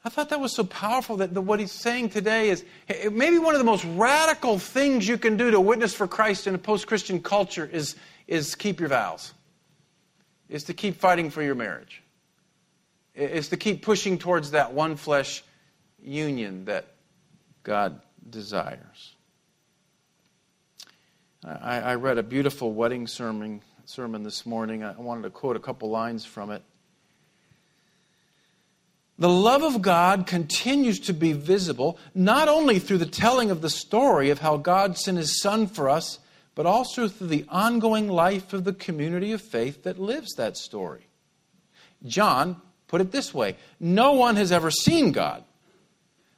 I 0.03 0.10
thought 0.10 0.29
that 0.29 0.39
was 0.39 0.55
so 0.55 0.63
powerful 0.63 1.17
that 1.17 1.34
the, 1.34 1.41
what 1.41 1.60
he's 1.60 1.72
saying 1.72 2.10
today 2.10 2.50
is 2.50 2.65
maybe 3.12 3.38
one 3.38 3.53
of 3.53 3.60
the 3.60 3.65
most 3.65 3.86
radical 3.86 4.58
things 4.58 5.08
you 5.08 5.17
can 5.17 5.38
do 5.38 5.51
to 5.51 5.60
witness 5.60 5.93
for 5.93 6.08
Christ 6.08 6.48
in 6.48 6.55
a 6.55 6.58
post 6.58 6.88
Christian 6.88 7.22
culture 7.22 7.70
is, 7.72 7.96
is 8.27 8.55
keep 8.55 8.79
your 8.79 8.89
vows, 8.89 9.34
is 10.50 10.63
to 10.65 10.74
keep 10.74 10.96
fighting 10.96 11.29
for 11.29 11.43
your 11.43 11.53
marriage, 11.53 12.01
is 13.13 13.50
to 13.50 13.58
keep 13.58 13.84
pushing 13.84 14.17
towards 14.17 14.51
that 14.51 14.74
one 14.74 14.96
flesh 14.96 15.43
union 16.01 16.65
that 16.65 16.88
God 17.62 18.01
desires. 18.27 19.15
I, 21.43 21.79
I 21.79 21.96
read 21.96 22.17
a 22.17 22.24
beautiful 22.24 22.74
wedding 22.74 23.05
sermon, 23.05 23.62
sermon 23.86 24.24
this 24.24 24.48
morning. 24.48 24.84
I 24.84 24.93
wanted 24.93 25.24
to 25.24 25.29
quote 25.29 25.55
a 25.55 25.60
couple 25.60 25.91
lines 25.91 26.25
from 26.25 26.50
it. 26.50 26.63
The 29.22 29.30
love 29.30 29.62
of 29.62 29.84
God 29.84 30.25
continues 30.25 31.00
to 31.01 31.13
be 31.13 31.32
visible 31.32 32.00
not 32.16 32.48
only 32.48 32.80
through 32.80 32.98
the 32.98 33.06
telling 33.06 33.51
of 33.51 33.62
the 33.62 33.70
story 33.70 34.32
of 34.32 34.40
how 34.40 34.58
God 34.58 34.98
sent 34.98 35.20
his 35.20 35.40
Son 35.40 35.68
for 35.68 35.92
us, 35.92 36.18
but 36.56 36.66
also 36.66 37.08
through 37.08 37.28
the 37.28 37.46
ongoing 37.48 38.08
life 38.08 38.51
of 38.51 38.63
the 38.63 38.74
community 38.74 39.32
of 39.32 39.40
faith 39.40 39.84
that 39.84 40.00
lives 40.00 40.34
that 40.38 40.58
story. 40.58 41.06
John 42.04 42.60
put 42.88 43.00
it 43.00 43.12
this 43.12 43.32
way 43.32 43.58
No 43.80 44.13
one 44.13 44.38
has 44.38 44.51
ever 44.51 44.72
seen 44.72 45.12
God. 45.12 45.44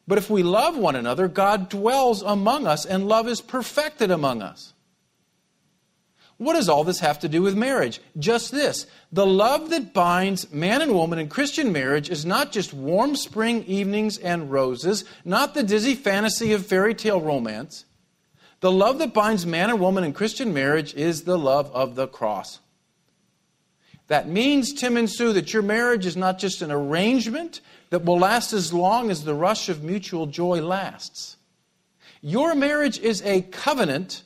But 0.06 0.18
if 0.18 0.30
we 0.30 0.44
love 0.44 0.78
one 0.78 0.98
another, 0.98 1.30
God 1.30 1.70
dwells 1.70 2.22
among 2.22 2.68
us, 2.68 2.86
and 2.86 3.08
love 3.08 3.30
is 3.30 3.40
perfected 3.40 4.12
among 4.12 4.42
us. 4.42 4.74
What 6.44 6.56
does 6.56 6.68
all 6.68 6.84
this 6.84 7.00
have 7.00 7.20
to 7.20 7.30
do 7.30 7.42
with 7.42 7.56
marriage? 7.56 8.02
Just 8.20 8.52
this 8.52 8.86
the 9.14 9.26
love 9.26 9.70
that 9.70 9.94
binds 9.94 10.52
man 10.52 10.82
and 10.82 10.94
woman 10.94 11.18
in 11.18 11.30
Christian 11.30 11.72
marriage 11.72 12.10
is 12.10 12.26
not 12.26 12.52
just 12.52 12.74
warm 12.74 13.16
spring 13.16 13.64
evenings 13.64 14.18
and 14.18 14.52
roses, 14.52 15.06
not 15.24 15.54
the 15.54 15.64
dizzy 15.64 15.96
fantasy 15.96 16.52
of 16.52 16.66
fairy 16.66 16.96
tale 16.96 17.22
romance. 17.22 17.86
The 18.60 18.72
love 18.72 19.00
that 19.00 19.14
binds 19.14 19.46
man 19.46 19.70
and 19.70 19.80
woman 19.80 20.04
in 20.04 20.12
Christian 20.12 20.54
marriage 20.54 20.94
is 20.96 21.24
the 21.24 21.38
love 21.38 21.72
of 21.74 21.96
the 21.96 22.08
cross. 22.08 22.60
That 24.08 24.28
means, 24.28 24.74
Tim 24.74 24.98
and 24.98 25.10
Sue, 25.10 25.32
that 25.32 25.54
your 25.54 25.64
marriage 25.64 26.06
is 26.06 26.18
not 26.18 26.40
just 26.40 26.62
an 26.62 26.72
arrangement 26.72 27.62
that 27.90 28.04
will 28.04 28.20
last 28.20 28.52
as 28.52 28.74
long 28.74 29.10
as 29.10 29.24
the 29.24 29.34
rush 29.34 29.70
of 29.70 29.82
mutual 29.82 30.26
joy 30.26 30.62
lasts. 30.62 31.38
Your 32.22 32.54
marriage 32.54 33.00
is 33.00 33.22
a 33.22 33.44
covenant 33.44 34.24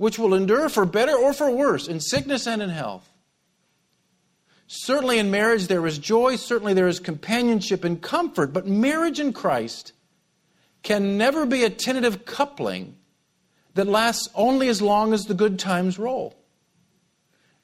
which 0.00 0.18
will 0.18 0.32
endure 0.32 0.70
for 0.70 0.86
better 0.86 1.14
or 1.14 1.34
for 1.34 1.50
worse, 1.50 1.86
in 1.86 2.00
sickness 2.00 2.46
and 2.46 2.62
in 2.62 2.70
health. 2.70 3.06
Certainly 4.66 5.18
in 5.18 5.30
marriage 5.30 5.66
there 5.66 5.86
is 5.86 5.98
joy, 5.98 6.36
certainly 6.36 6.72
there 6.72 6.88
is 6.88 6.98
companionship 6.98 7.84
and 7.84 8.00
comfort, 8.00 8.54
but 8.54 8.66
marriage 8.66 9.20
in 9.20 9.34
Christ 9.34 9.92
can 10.82 11.18
never 11.18 11.44
be 11.44 11.64
a 11.64 11.68
tentative 11.68 12.24
coupling 12.24 12.96
that 13.74 13.86
lasts 13.86 14.26
only 14.34 14.68
as 14.68 14.80
long 14.80 15.12
as 15.12 15.26
the 15.26 15.34
good 15.34 15.58
times 15.58 15.98
roll. 15.98 16.34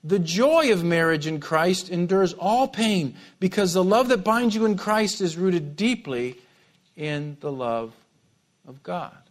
The 0.05 0.19
joy 0.19 0.71
of 0.75 0.85
marriage 0.85 1.27
in 1.27 1.41
Christ 1.41 1.89
endures 1.89 2.35
all 2.35 2.69
pain 2.69 3.17
because 3.41 3.73
the 3.73 3.83
love 3.83 4.09
that 4.09 4.25
binds 4.25 4.55
you 4.55 4.67
in 4.67 4.77
Christ 4.77 5.23
is 5.23 5.39
rooted 5.39 5.75
deeply 5.75 6.37
in 6.97 7.39
the 7.41 7.51
love 7.51 7.95
of 8.69 8.83
God. 8.83 9.26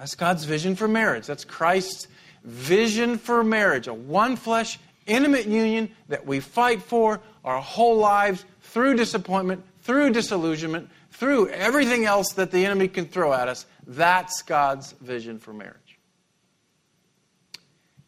That's 0.00 0.14
God's 0.14 0.44
vision 0.44 0.76
for 0.76 0.88
marriage. 0.88 1.26
That's 1.26 1.44
Christ's 1.44 2.08
vision 2.42 3.18
for 3.18 3.44
marriage 3.44 3.86
a 3.86 3.92
one 3.92 4.34
flesh, 4.34 4.78
intimate 5.06 5.46
union 5.46 5.90
that 6.08 6.26
we 6.26 6.40
fight 6.40 6.80
for 6.80 7.20
our 7.44 7.60
whole 7.60 7.98
lives 7.98 8.46
through 8.62 8.94
disappointment, 8.94 9.62
through 9.82 10.12
disillusionment, 10.12 10.88
through 11.10 11.50
everything 11.50 12.06
else 12.06 12.32
that 12.32 12.50
the 12.50 12.64
enemy 12.64 12.88
can 12.88 13.04
throw 13.04 13.34
at 13.34 13.46
us. 13.46 13.66
That's 13.86 14.40
God's 14.40 14.92
vision 14.92 15.38
for 15.38 15.52
marriage. 15.52 15.98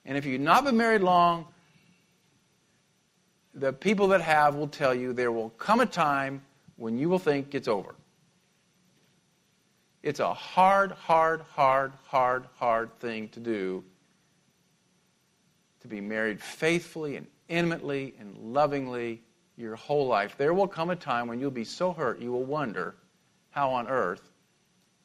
And 0.06 0.16
if 0.16 0.24
you've 0.24 0.40
not 0.40 0.64
been 0.64 0.78
married 0.78 1.02
long, 1.02 1.46
the 3.52 3.74
people 3.74 4.08
that 4.08 4.22
have 4.22 4.54
will 4.54 4.68
tell 4.68 4.94
you 4.94 5.12
there 5.12 5.30
will 5.30 5.50
come 5.50 5.80
a 5.80 5.86
time 5.86 6.40
when 6.76 6.98
you 6.98 7.10
will 7.10 7.18
think 7.18 7.54
it's 7.54 7.68
over. 7.68 7.94
It's 10.02 10.20
a 10.20 10.34
hard, 10.34 10.92
hard, 10.92 11.42
hard, 11.54 11.92
hard, 12.06 12.44
hard 12.56 12.98
thing 12.98 13.28
to 13.30 13.40
do 13.40 13.84
to 15.80 15.88
be 15.88 16.00
married 16.00 16.40
faithfully 16.40 17.16
and 17.16 17.26
intimately 17.48 18.14
and 18.18 18.36
lovingly 18.36 19.22
your 19.56 19.76
whole 19.76 20.06
life. 20.06 20.36
There 20.38 20.54
will 20.54 20.68
come 20.68 20.90
a 20.90 20.96
time 20.96 21.28
when 21.28 21.40
you'll 21.40 21.50
be 21.50 21.64
so 21.64 21.92
hurt 21.92 22.20
you 22.20 22.32
will 22.32 22.44
wonder, 22.44 22.94
how 23.50 23.70
on 23.70 23.88
earth 23.88 24.30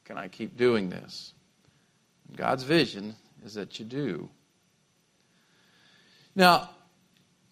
can 0.04 0.16
I 0.16 0.28
keep 0.28 0.56
doing 0.56 0.88
this? 0.88 1.34
God's 2.34 2.62
vision 2.62 3.14
is 3.44 3.54
that 3.54 3.78
you 3.78 3.84
do. 3.84 4.28
Now, 6.34 6.70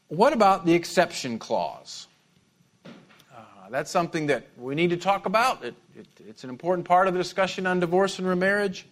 what 0.09 0.33
about 0.33 0.65
the 0.65 0.73
exception 0.73 1.38
clause? 1.38 2.07
Uh, 2.85 3.41
that's 3.71 3.91
something 3.91 4.26
that 4.26 4.47
we 4.57 4.75
need 4.75 4.91
to 4.91 4.97
talk 4.97 5.26
about. 5.26 5.65
It, 5.65 5.75
it, 5.97 6.07
it's 6.29 6.45
an 6.45 6.50
important 6.50 6.87
part 6.87 7.09
of 7.09 7.15
the 7.15 7.19
discussion 7.19 7.67
on 7.67 7.81
divorce 7.81 8.19
and 8.19 8.29
remarriage. 8.29 8.87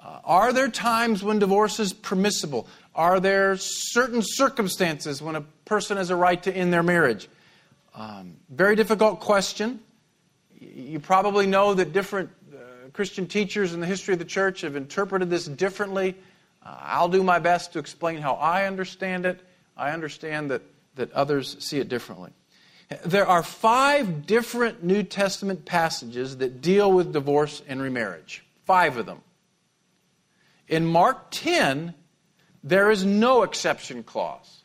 Uh, 0.00 0.20
are 0.24 0.52
there 0.52 0.68
times 0.68 1.24
when 1.24 1.40
divorce 1.40 1.80
is 1.80 1.92
permissible? 1.92 2.68
Are 2.94 3.18
there 3.18 3.56
certain 3.56 4.22
circumstances 4.22 5.20
when 5.20 5.34
a 5.34 5.40
person 5.64 5.96
has 5.96 6.10
a 6.10 6.16
right 6.16 6.40
to 6.44 6.56
end 6.56 6.72
their 6.72 6.84
marriage? 6.84 7.28
Um, 7.94 8.36
very 8.48 8.76
difficult 8.76 9.18
question. 9.18 9.80
You 10.60 11.00
probably 11.00 11.46
know 11.46 11.74
that 11.74 11.92
different 11.92 12.30
uh, 12.52 12.90
Christian 12.92 13.26
teachers 13.26 13.74
in 13.74 13.80
the 13.80 13.86
history 13.86 14.12
of 14.12 14.20
the 14.20 14.24
church 14.24 14.60
have 14.60 14.76
interpreted 14.76 15.30
this 15.30 15.46
differently. 15.46 16.14
Uh, 16.64 16.76
I'll 16.80 17.08
do 17.08 17.24
my 17.24 17.40
best 17.40 17.72
to 17.72 17.80
explain 17.80 18.18
how 18.18 18.34
I 18.34 18.66
understand 18.66 19.26
it. 19.26 19.40
I 19.76 19.90
understand 19.90 20.52
that, 20.52 20.62
that 20.94 21.10
others 21.12 21.56
see 21.58 21.80
it 21.80 21.88
differently. 21.88 22.30
There 23.04 23.26
are 23.26 23.42
five 23.42 24.26
different 24.26 24.82
New 24.82 25.02
Testament 25.02 25.66
passages 25.66 26.38
that 26.38 26.62
deal 26.62 26.90
with 26.90 27.12
divorce 27.12 27.62
and 27.68 27.82
remarriage. 27.82 28.44
Five 28.64 28.96
of 28.96 29.06
them. 29.06 29.20
In 30.68 30.86
Mark 30.86 31.26
10, 31.30 31.94
there 32.64 32.90
is 32.90 33.04
no 33.04 33.42
exception 33.42 34.02
clause. 34.02 34.62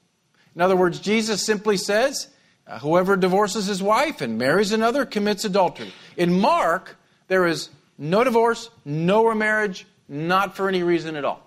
In 0.56 0.62
other 0.62 0.76
words, 0.76 1.00
Jesus 1.00 1.46
simply 1.46 1.78
says, 1.78 2.28
uh, 2.66 2.80
whoever 2.80 3.18
divorces 3.18 3.66
his 3.66 3.84
wife 3.84 4.22
and 4.22 4.38
marries 4.38 4.72
another 4.72 5.06
commits 5.06 5.44
adultery. 5.44 5.92
In 6.16 6.40
Mark, 6.40 6.98
there 7.28 7.46
is 7.46 7.70
no 7.98 8.24
divorce, 8.24 8.70
no 8.86 9.26
remarriage, 9.26 9.86
not 10.08 10.56
for 10.56 10.70
any 10.70 10.84
reason 10.84 11.16
at 11.16 11.26
all. 11.26 11.42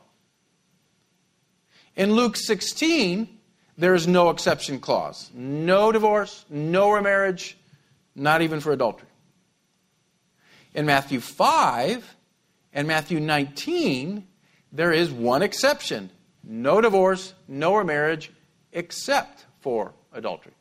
In 1.94 2.12
Luke 2.12 2.36
16, 2.36 3.28
there 3.78 3.94
is 3.94 4.06
no 4.06 4.30
exception 4.30 4.80
clause. 4.80 5.30
No 5.34 5.92
divorce, 5.92 6.44
no 6.48 6.90
remarriage, 6.90 7.56
not 8.14 8.42
even 8.42 8.60
for 8.60 8.72
adultery. 8.72 9.08
In 10.74 10.86
Matthew 10.86 11.20
5 11.20 12.16
and 12.72 12.88
Matthew 12.88 13.20
19, 13.20 14.26
there 14.72 14.92
is 14.92 15.10
one 15.10 15.42
exception 15.42 16.10
no 16.48 16.80
divorce, 16.80 17.34
no 17.48 17.74
remarriage, 17.74 18.30
except 18.72 19.46
for 19.60 19.92
adultery. 20.12 20.52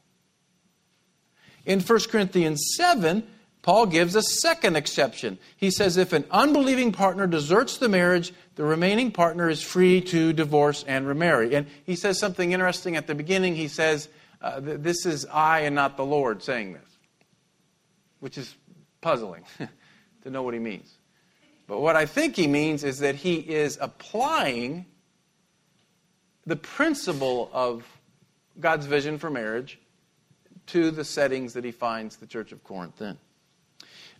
In 1.63 1.79
1 1.79 1.99
Corinthians 2.09 2.73
7, 2.75 3.25
Paul 3.65 3.87
gives 3.87 4.15
a 4.15 4.21
second 4.21 4.75
exception. 4.75 5.39
He 5.57 5.71
says 5.71 5.97
if 5.97 6.13
an 6.13 6.25
unbelieving 6.29 6.91
partner 6.91 7.25
deserts 7.25 7.79
the 7.79 7.89
marriage, 7.89 8.31
the 8.53 8.63
remaining 8.63 9.11
partner 9.11 9.49
is 9.49 9.59
free 9.59 10.01
to 10.01 10.33
divorce 10.33 10.83
and 10.87 11.07
remarry. 11.07 11.55
And 11.55 11.65
he 11.83 11.95
says 11.95 12.19
something 12.19 12.51
interesting 12.51 12.95
at 12.95 13.07
the 13.07 13.15
beginning. 13.15 13.55
He 13.55 13.67
says, 13.67 14.07
uh, 14.39 14.59
This 14.59 15.07
is 15.07 15.25
I 15.33 15.61
and 15.61 15.73
not 15.73 15.97
the 15.97 16.05
Lord 16.05 16.43
saying 16.43 16.73
this, 16.73 16.87
which 18.19 18.37
is 18.37 18.53
puzzling 19.01 19.45
to 20.21 20.29
know 20.29 20.43
what 20.43 20.53
he 20.53 20.59
means. 20.59 20.93
But 21.65 21.79
what 21.79 21.95
I 21.95 22.05
think 22.05 22.35
he 22.35 22.45
means 22.45 22.83
is 22.83 22.99
that 22.99 23.15
he 23.15 23.37
is 23.37 23.79
applying 23.81 24.85
the 26.45 26.55
principle 26.55 27.49
of 27.51 27.83
God's 28.59 28.85
vision 28.85 29.17
for 29.17 29.31
marriage 29.31 29.79
to 30.67 30.91
the 30.91 31.03
settings 31.03 31.53
that 31.53 31.63
he 31.63 31.71
finds 31.71 32.17
the 32.17 32.27
Church 32.27 32.51
of 32.51 32.63
Corinth 32.63 33.01
in. 33.01 33.17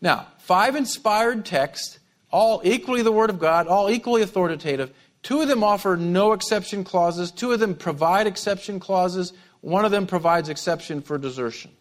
Now, 0.01 0.27
five 0.39 0.75
inspired 0.75 1.45
texts, 1.45 1.99
all 2.31 2.61
equally 2.63 3.01
the 3.01 3.11
Word 3.11 3.29
of 3.29 3.39
God, 3.39 3.67
all 3.67 3.89
equally 3.89 4.21
authoritative, 4.21 4.91
Two 5.25 5.41
of 5.41 5.47
them 5.47 5.63
offer 5.63 5.97
no 5.97 6.33
exception 6.33 6.83
clauses, 6.83 7.31
two 7.31 7.51
of 7.51 7.59
them 7.59 7.73
provide 7.73 8.27
exception 8.27 8.79
clauses, 8.79 9.33
one 9.61 9.83
of 9.83 9.89
them 9.89 10.05
provides 10.05 10.49
exception 10.49 11.01
for 11.01 11.17
desertion. 11.17 11.71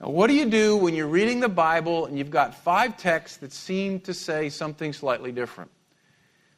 Now, 0.00 0.08
what 0.08 0.26
do 0.26 0.34
you 0.34 0.46
do 0.46 0.76
when 0.76 0.96
you're 0.96 1.06
reading 1.06 1.38
the 1.38 1.48
Bible 1.48 2.06
and 2.06 2.18
you've 2.18 2.32
got 2.32 2.56
five 2.56 2.96
texts 2.96 3.36
that 3.36 3.52
seem 3.52 4.00
to 4.00 4.12
say 4.12 4.48
something 4.48 4.92
slightly 4.92 5.30
different? 5.30 5.70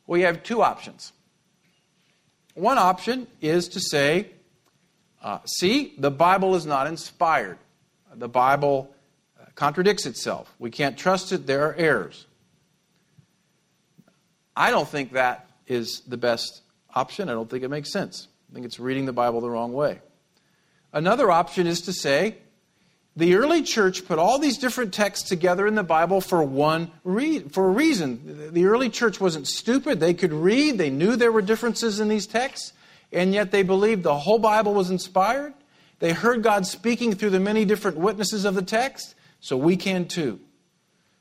Well, 0.07 0.19
you 0.19 0.25
have 0.25 0.43
two 0.43 0.63
options. 0.63 1.13
One 2.55 2.79
option 2.79 3.27
is 3.43 3.69
to 3.69 3.81
say, 3.81 4.31
uh, 5.23 5.41
see, 5.45 5.93
the 5.99 6.11
Bible 6.11 6.55
is 6.55 6.65
not 6.65 6.87
inspired. 6.87 7.59
The 8.15 8.31
Bible 8.31 8.91
contradicts 9.57 10.07
itself. 10.07 10.55
We 10.61 10.71
can't 10.71 10.97
trust 10.97 11.33
it, 11.33 11.47
there 11.47 11.67
are 11.67 11.75
errors. 11.75 12.27
I 14.55 14.71
don't 14.71 14.89
think 14.89 15.13
that 15.13 15.51
is 15.67 16.01
the 16.07 16.17
best 16.17 16.63
option. 16.95 17.29
I 17.29 17.33
don't 17.33 17.51
think 17.51 17.65
it 17.65 17.69
makes 17.69 17.91
sense. 17.91 18.29
I 18.51 18.55
think 18.55 18.65
it's 18.65 18.79
reading 18.79 19.07
the 19.07 19.13
Bible 19.13 19.41
the 19.41 19.51
wrong 19.51 19.73
way. 19.73 20.01
Another 20.93 21.31
option 21.31 21.67
is 21.67 21.83
to 21.83 21.93
say, 21.93 22.37
the 23.17 23.35
early 23.37 23.63
church 23.63 24.07
put 24.07 24.19
all 24.19 24.39
these 24.39 24.59
different 24.59 24.93
texts 24.93 25.29
together 25.29 25.67
in 25.67 25.75
the 25.75 25.83
Bible 25.83 26.21
for 26.21 26.43
one 26.43 26.91
re- 27.03 27.41
for 27.41 27.67
a 27.67 27.71
reason. 27.71 28.53
The 28.53 28.67
early 28.67 28.91
church 28.91 29.21
wasn't 29.21 29.47
stupid. 29.47 30.01
They 30.01 30.13
could 30.13 30.35
read, 30.35 30.77
they 30.77 30.91
knew 30.91 31.17
there 31.17 31.33
were 31.33 31.43
differences 31.43 31.99
in 31.99 32.09
these 32.09 32.27
texts, 32.27 32.75
and 33.13 33.33
yet 33.33 33.53
they 33.53 33.63
believed 33.63 34.03
the 34.03 34.19
whole 34.19 34.39
Bible 34.39 34.75
was 34.75 34.91
inspired. 34.91 35.55
They 35.99 36.13
heard 36.13 36.43
God 36.43 36.67
speaking 36.67 37.15
through 37.15 37.31
the 37.31 37.41
many 37.41 37.65
different 37.65 37.97
witnesses 37.97 38.45
of 38.45 38.55
the 38.55 38.63
text, 38.63 39.15
so 39.47 39.57
we 39.57 39.77
can 39.77 40.09
too. 40.09 40.41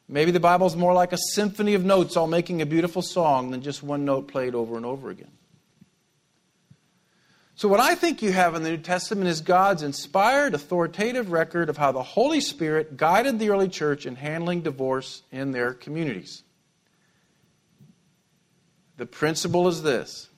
Maybe 0.07 0.31
the 0.31 0.39
Bible 0.39 0.65
is 0.65 0.75
more 0.75 0.93
like 0.93 1.13
a 1.13 1.17
symphony 1.33 1.75
of 1.75 1.85
notes 1.85 2.17
all 2.17 2.25
making 2.25 2.59
a 2.59 2.65
beautiful 2.65 3.03
song 3.03 3.51
than 3.51 3.61
just 3.61 3.83
one 3.83 4.03
note 4.03 4.27
played 4.27 4.55
over 4.55 4.77
and 4.77 4.85
over 4.85 5.11
again. 5.11 5.29
So, 7.53 7.67
what 7.67 7.79
I 7.79 7.93
think 7.93 8.23
you 8.23 8.31
have 8.31 8.55
in 8.55 8.63
the 8.63 8.71
New 8.71 8.77
Testament 8.77 9.27
is 9.27 9.41
God's 9.41 9.83
inspired, 9.83 10.55
authoritative 10.55 11.31
record 11.31 11.69
of 11.69 11.77
how 11.77 11.91
the 11.91 12.01
Holy 12.01 12.41
Spirit 12.41 12.97
guided 12.97 13.37
the 13.37 13.51
early 13.51 13.69
church 13.69 14.07
in 14.07 14.15
handling 14.15 14.61
divorce 14.61 15.21
in 15.31 15.51
their 15.51 15.75
communities. 15.75 16.41
The 18.97 19.05
principle 19.05 19.67
is 19.67 19.83
this 19.83 20.29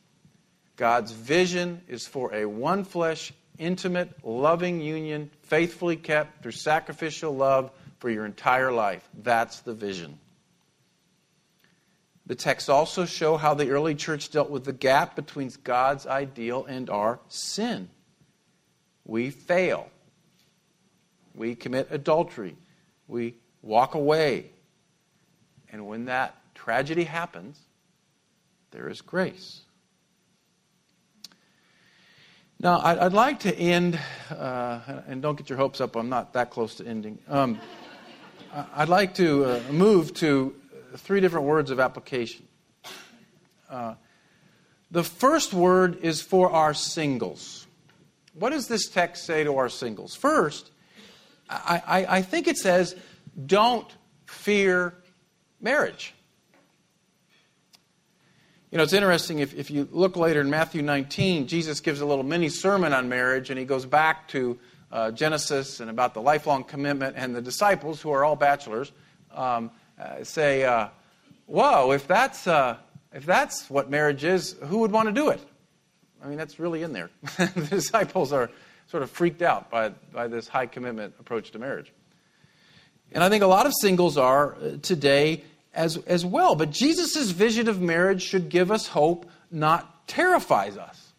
God's 0.75 1.13
vision 1.13 1.83
is 1.87 2.05
for 2.05 2.35
a 2.35 2.43
one 2.43 2.83
flesh, 2.83 3.31
intimate, 3.57 4.23
loving 4.23 4.81
union, 4.81 5.29
faithfully 5.43 5.95
kept 5.95 6.43
through 6.43 6.51
sacrificial 6.51 7.35
love 7.35 7.71
for 7.99 8.09
your 8.09 8.25
entire 8.25 8.71
life. 8.71 9.07
That's 9.23 9.61
the 9.61 9.73
vision. 9.73 10.19
The 12.25 12.35
texts 12.35 12.69
also 12.69 13.05
show 13.05 13.37
how 13.37 13.53
the 13.53 13.69
early 13.69 13.95
church 13.95 14.31
dealt 14.31 14.49
with 14.49 14.65
the 14.65 14.73
gap 14.73 15.15
between 15.15 15.49
God's 15.63 16.05
ideal 16.05 16.65
and 16.65 16.89
our 16.89 17.19
sin. 17.29 17.89
We 19.05 19.29
fail. 19.29 19.89
We 21.33 21.55
commit 21.55 21.87
adultery. 21.89 22.57
We 23.07 23.35
walk 23.61 23.95
away. 23.95 24.51
And 25.71 25.87
when 25.87 26.05
that 26.05 26.35
tragedy 26.53 27.05
happens, 27.05 27.59
there 28.71 28.89
is 28.89 28.99
grace. 29.01 29.61
Now, 32.59 32.79
I'd, 32.79 33.13
like 33.13 33.41
to 33.41 33.55
end, 33.55 33.99
uh, 34.31 34.79
and 35.07 35.21
don't 35.21 35.37
get 35.37 35.47
your 35.47 35.59
hopes 35.59 35.79
up, 35.79 35.95
I'm 35.95 36.09
not 36.09 36.33
that 36.33 36.49
close 36.49 36.73
to 36.75 36.87
ending. 36.87 37.19
Um, 37.27 37.61
I'd 38.73 38.89
like 38.89 39.13
to 39.15 39.45
uh, 39.45 39.61
move 39.71 40.11
to 40.15 40.55
three 40.95 41.19
different 41.19 41.45
words 41.45 41.69
of 41.69 41.79
application. 41.79 42.47
Uh, 43.69 43.93
the 44.89 45.03
first 45.03 45.53
word 45.53 45.99
is 46.01 46.23
for 46.23 46.49
our 46.51 46.73
singles. 46.73 47.67
What 48.33 48.49
does 48.49 48.67
this 48.67 48.89
text 48.89 49.25
say 49.25 49.43
to 49.43 49.57
our 49.57 49.69
singles? 49.69 50.15
First, 50.15 50.71
I, 51.47 51.83
I, 51.85 52.17
I 52.17 52.21
think 52.23 52.47
it 52.47 52.57
says, 52.57 52.95
don't 53.45 53.87
fear 54.25 54.95
marriage. 55.61 56.15
You 58.69 58.77
know, 58.77 58.83
it's 58.83 58.91
interesting 58.91 59.39
if, 59.39 59.53
if 59.55 59.71
you 59.71 59.87
look 59.93 60.17
later 60.17 60.41
in 60.41 60.49
Matthew 60.49 60.81
19, 60.81 61.47
Jesus 61.47 61.79
gives 61.79 62.01
a 62.01 62.05
little 62.05 62.25
mini 62.25 62.49
sermon 62.49 62.91
on 62.91 63.07
marriage, 63.07 63.49
and 63.49 63.57
he 63.57 63.63
goes 63.63 63.85
back 63.85 64.27
to 64.29 64.59
uh, 64.91 65.11
Genesis 65.11 65.79
and 65.79 65.89
about 65.89 66.13
the 66.13 66.21
lifelong 66.21 66.65
commitment, 66.65 67.15
and 67.17 67.33
the 67.33 67.41
disciples, 67.41 68.01
who 68.01 68.11
are 68.11 68.25
all 68.25 68.35
bachelors, 68.35 68.91
um, 69.33 69.71
uh, 69.97 70.21
say, 70.25 70.65
uh, 70.65 70.89
"Whoa! 71.45 71.91
If 71.91 72.07
that's 72.07 72.45
uh, 72.45 72.75
if 73.13 73.25
that's 73.25 73.69
what 73.69 73.89
marriage 73.89 74.25
is, 74.25 74.57
who 74.63 74.79
would 74.79 74.91
want 74.91 75.07
to 75.07 75.13
do 75.13 75.29
it?" 75.29 75.39
I 76.21 76.27
mean, 76.27 76.37
that's 76.37 76.59
really 76.59 76.83
in 76.83 76.91
there. 76.91 77.09
the 77.37 77.67
disciples 77.69 78.33
are 78.33 78.49
sort 78.87 79.01
of 79.01 79.09
freaked 79.09 79.41
out 79.41 79.69
by 79.69 79.89
by 80.11 80.27
this 80.27 80.49
high 80.49 80.65
commitment 80.65 81.13
approach 81.21 81.51
to 81.51 81.59
marriage, 81.59 81.93
and 83.13 83.23
I 83.23 83.29
think 83.29 83.45
a 83.45 83.47
lot 83.47 83.65
of 83.65 83.73
singles 83.79 84.17
are 84.17 84.55
uh, 84.55 84.77
today 84.81 85.43
as 85.77 85.95
as 86.07 86.25
well. 86.25 86.55
But 86.55 86.71
Jesus' 86.71 87.31
vision 87.31 87.69
of 87.69 87.79
marriage 87.79 88.23
should 88.23 88.49
give 88.49 88.71
us 88.71 88.87
hope, 88.87 89.25
not 89.49 90.07
terrifies 90.07 90.75
us. 90.75 91.13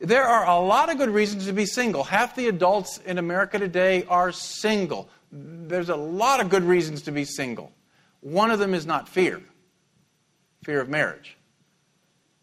There 0.00 0.24
are 0.24 0.46
a 0.46 0.58
lot 0.58 0.90
of 0.90 0.98
good 0.98 1.10
reasons 1.10 1.46
to 1.46 1.52
be 1.52 1.66
single. 1.66 2.02
Half 2.02 2.34
the 2.34 2.48
adults 2.48 2.98
in 3.06 3.18
America 3.18 3.58
today 3.58 4.04
are 4.08 4.32
single. 4.32 5.08
There's 5.30 5.88
a 5.88 5.96
lot 5.96 6.40
of 6.40 6.48
good 6.48 6.64
reasons 6.64 7.02
to 7.02 7.12
be 7.12 7.24
single. 7.24 7.70
One 8.20 8.50
of 8.50 8.58
them 8.58 8.74
is 8.74 8.86
not 8.86 9.08
fear 9.08 9.40
fear 10.64 10.80
of 10.80 10.88
marriage. 10.88 11.36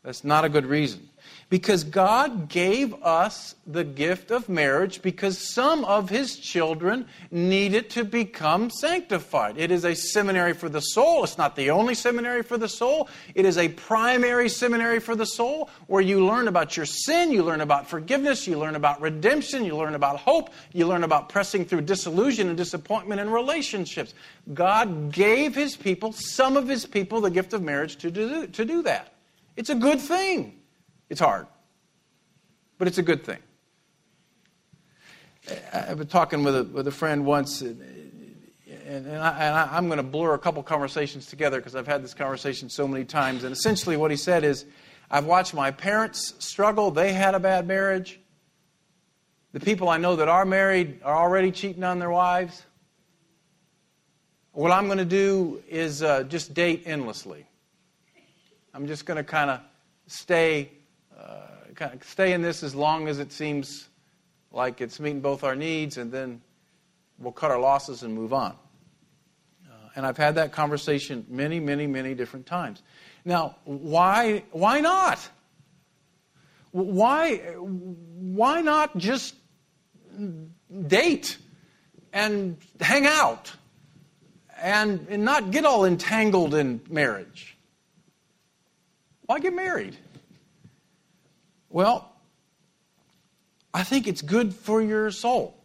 That's 0.04 0.24
not 0.24 0.46
a 0.46 0.50
good 0.50 0.66
reason. 0.66 1.10
Because 1.52 1.84
God 1.84 2.48
gave 2.48 2.94
us 3.04 3.56
the 3.68 3.84
gift 3.84 4.32
of 4.32 4.48
marriage 4.48 5.02
because 5.02 5.38
some 5.38 5.84
of 5.84 6.08
His 6.08 6.38
children 6.38 7.08
needed 7.30 7.90
to 7.90 8.06
become 8.06 8.70
sanctified. 8.70 9.58
It 9.58 9.70
is 9.70 9.84
a 9.84 9.94
seminary 9.94 10.54
for 10.54 10.70
the 10.70 10.80
soul. 10.80 11.26
It's 11.26 11.38
not 11.38 11.58
the 11.58 11.72
only 11.72 11.94
seminary 11.94 12.42
for 12.42 12.58
the 12.58 12.70
soul. 12.70 13.10
It 13.36 13.46
is 13.46 13.58
a 13.58 13.68
primary 13.68 14.48
seminary 14.48 15.02
for 15.02 15.14
the 15.14 15.26
soul 15.26 15.70
where 15.88 16.02
you 16.02 16.26
learn 16.26 16.48
about 16.48 16.78
your 16.78 16.86
sin, 16.86 17.34
you 17.34 17.44
learn 17.44 17.60
about 17.60 17.86
forgiveness, 17.86 18.48
you 18.48 18.58
learn 18.58 18.76
about 18.76 19.02
redemption, 19.02 19.66
you 19.66 19.76
learn 19.76 19.96
about 19.96 20.20
hope, 20.22 20.52
you 20.72 20.88
learn 20.88 21.04
about 21.04 21.28
pressing 21.28 21.66
through 21.66 21.82
disillusion 21.82 22.48
and 22.48 22.56
disappointment 22.56 23.20
in 23.20 23.30
relationships. 23.30 24.14
God 24.54 25.12
gave 25.12 25.54
His 25.54 25.76
people, 25.76 26.14
some 26.14 26.56
of 26.56 26.70
His 26.70 26.86
people, 26.86 27.20
the 27.20 27.30
gift 27.30 27.52
of 27.52 27.62
marriage 27.62 27.98
to 27.98 28.10
do, 28.10 28.48
to 28.48 28.64
do 28.64 28.84
that. 28.84 29.16
It's 29.58 29.70
a 29.70 29.76
good 29.76 30.00
thing. 30.00 30.61
It's 31.12 31.20
hard, 31.20 31.46
but 32.78 32.88
it's 32.88 32.98
a 32.98 33.02
good 33.04 33.26
thing. 33.26 33.40
I've 35.74 35.98
been 35.98 36.08
talking 36.08 36.42
with 36.42 36.56
a, 36.56 36.64
with 36.64 36.88
a 36.88 36.92
friend 36.92 37.26
once, 37.26 37.60
and, 37.60 37.82
and, 38.88 39.18
I, 39.18 39.78
am 39.78 39.88
going 39.88 39.98
to 39.98 40.04
blur 40.04 40.34
a 40.36 40.40
couple 40.40 40.64
conversations 40.64 41.26
together 41.26 41.58
because 41.58 41.76
I've 41.76 41.86
had 41.86 42.02
this 42.02 42.14
conversation 42.14 42.70
so 42.70 42.88
many 42.88 43.04
times. 43.04 43.44
And 43.44 43.52
essentially, 43.52 43.98
what 43.98 44.10
he 44.10 44.16
said 44.16 44.46
is, 44.46 44.64
I've 45.10 45.26
watched 45.26 45.54
my 45.54 45.70
parents 45.70 46.34
struggle. 46.40 46.92
They 46.92 47.12
had 47.12 47.36
a 47.36 47.42
bad 47.42 47.68
marriage. 47.68 48.18
The 49.52 49.60
people 49.60 49.90
I 49.90 49.98
know 49.98 50.16
that 50.16 50.30
are 50.30 50.46
married 50.46 51.02
are 51.04 51.18
already 51.18 51.52
cheating 51.52 51.84
on 51.84 52.00
their 52.00 52.10
wives. 52.10 52.64
What 54.54 54.72
I'm 54.72 54.86
going 54.86 55.00
to 55.00 55.04
do 55.04 55.62
is 55.68 56.04
uh, 56.04 56.24
just 56.24 56.54
date 56.54 56.84
endlessly. 56.86 57.46
I'm 58.74 58.88
just 58.88 59.06
going 59.06 59.18
to 59.18 59.26
kind 59.26 59.50
of 59.50 59.60
stay 60.08 60.72
kind 61.76 61.94
of 61.94 62.04
stay 62.04 62.34
in 62.34 62.42
this 62.42 62.64
as 62.64 62.76
long 62.76 63.08
as 63.08 63.20
it 63.20 63.32
seems 63.32 63.90
like 64.52 64.82
it's 64.82 65.00
meeting 65.00 65.22
both 65.22 65.44
our 65.44 65.56
needs, 65.56 65.98
and 65.98 66.12
then 66.12 66.42
we'll 67.18 67.32
cut 67.32 67.52
our 67.52 67.60
losses 67.60 68.04
and 68.04 68.14
move 68.14 68.34
on. 68.34 68.56
Uh, 69.70 69.74
and 69.96 70.06
I've 70.06 70.18
had 70.18 70.36
that 70.36 70.52
conversation 70.52 71.26
many, 71.30 71.60
many, 71.60 71.88
many 71.88 72.14
different 72.14 72.46
times. 72.46 72.82
Now, 73.24 73.56
why, 73.64 74.44
why 74.52 74.82
not? 74.82 75.20
Why, 76.72 77.38
why 77.38 78.62
not 78.62 78.98
just 78.98 79.36
date 80.88 81.38
and 82.14 82.58
hang 82.80 83.06
out 83.06 83.52
and, 84.62 85.08
and 85.10 85.24
not 85.24 85.52
get 85.52 85.66
all 85.66 85.86
entangled 85.86 86.56
in 86.56 86.82
marriage? 86.90 87.58
Why 89.26 89.40
get 89.40 89.54
married? 89.54 89.98
Well, 91.72 92.12
I 93.74 93.84
think 93.84 94.08
it's 94.08 94.22
good 94.22 94.54
for 94.54 94.82
your 94.82 95.10
soul. 95.12 95.58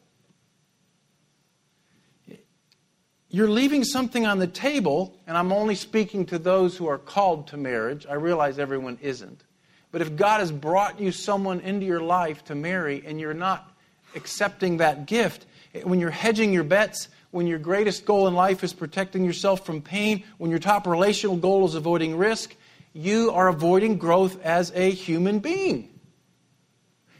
You're 3.29 3.51
leaving 3.51 3.83
something 3.83 4.25
on 4.25 4.39
the 4.39 4.47
table, 4.47 5.19
and 5.27 5.37
I'm 5.37 5.53
only 5.53 5.75
speaking 5.75 6.25
to 6.27 6.39
those 6.39 6.77
who 6.77 6.87
are 6.87 6.97
called 6.97 7.49
to 7.49 7.57
marriage. 7.57 8.07
I 8.09 8.15
realize 8.15 8.59
everyone 8.59 8.99
isn't. 9.03 9.43
But 9.91 10.01
if 10.01 10.15
God 10.15 10.41
has 10.41 10.53
brought 10.53 11.01
you 11.01 11.11
someone 11.11 11.61
into 11.61 11.87
your 11.87 12.01
life 12.01 12.45
to 12.47 12.55
marry 12.55 13.03
and 13.05 13.21
you're 13.21 13.35
not 13.35 13.73
accepting 14.15 14.77
that 14.77 15.07
gift, 15.07 15.45
when 15.83 15.99
you're 15.99 16.11
hedging 16.11 16.53
your 16.53 16.65
bets, 16.65 17.09
when 17.33 17.47
your 17.47 17.59
greatest 17.59 18.05
goal 18.05 18.29
in 18.29 18.35
life 18.35 18.63
is 18.63 18.73
protecting 18.73 19.25
yourself 19.25 19.67
from 19.67 19.83
pain, 19.83 20.23
when 20.39 20.51
your 20.51 20.61
top 20.61 20.87
relational 20.87 21.37
goal 21.37 21.67
is 21.67 21.75
avoiding 21.75 22.17
risk, 22.17 22.55
you 22.93 23.33
are 23.33 23.49
avoiding 23.49 23.99
growth 23.99 24.41
as 24.43 24.73
a 24.75 24.91
human 24.91 25.41
being. 25.41 25.91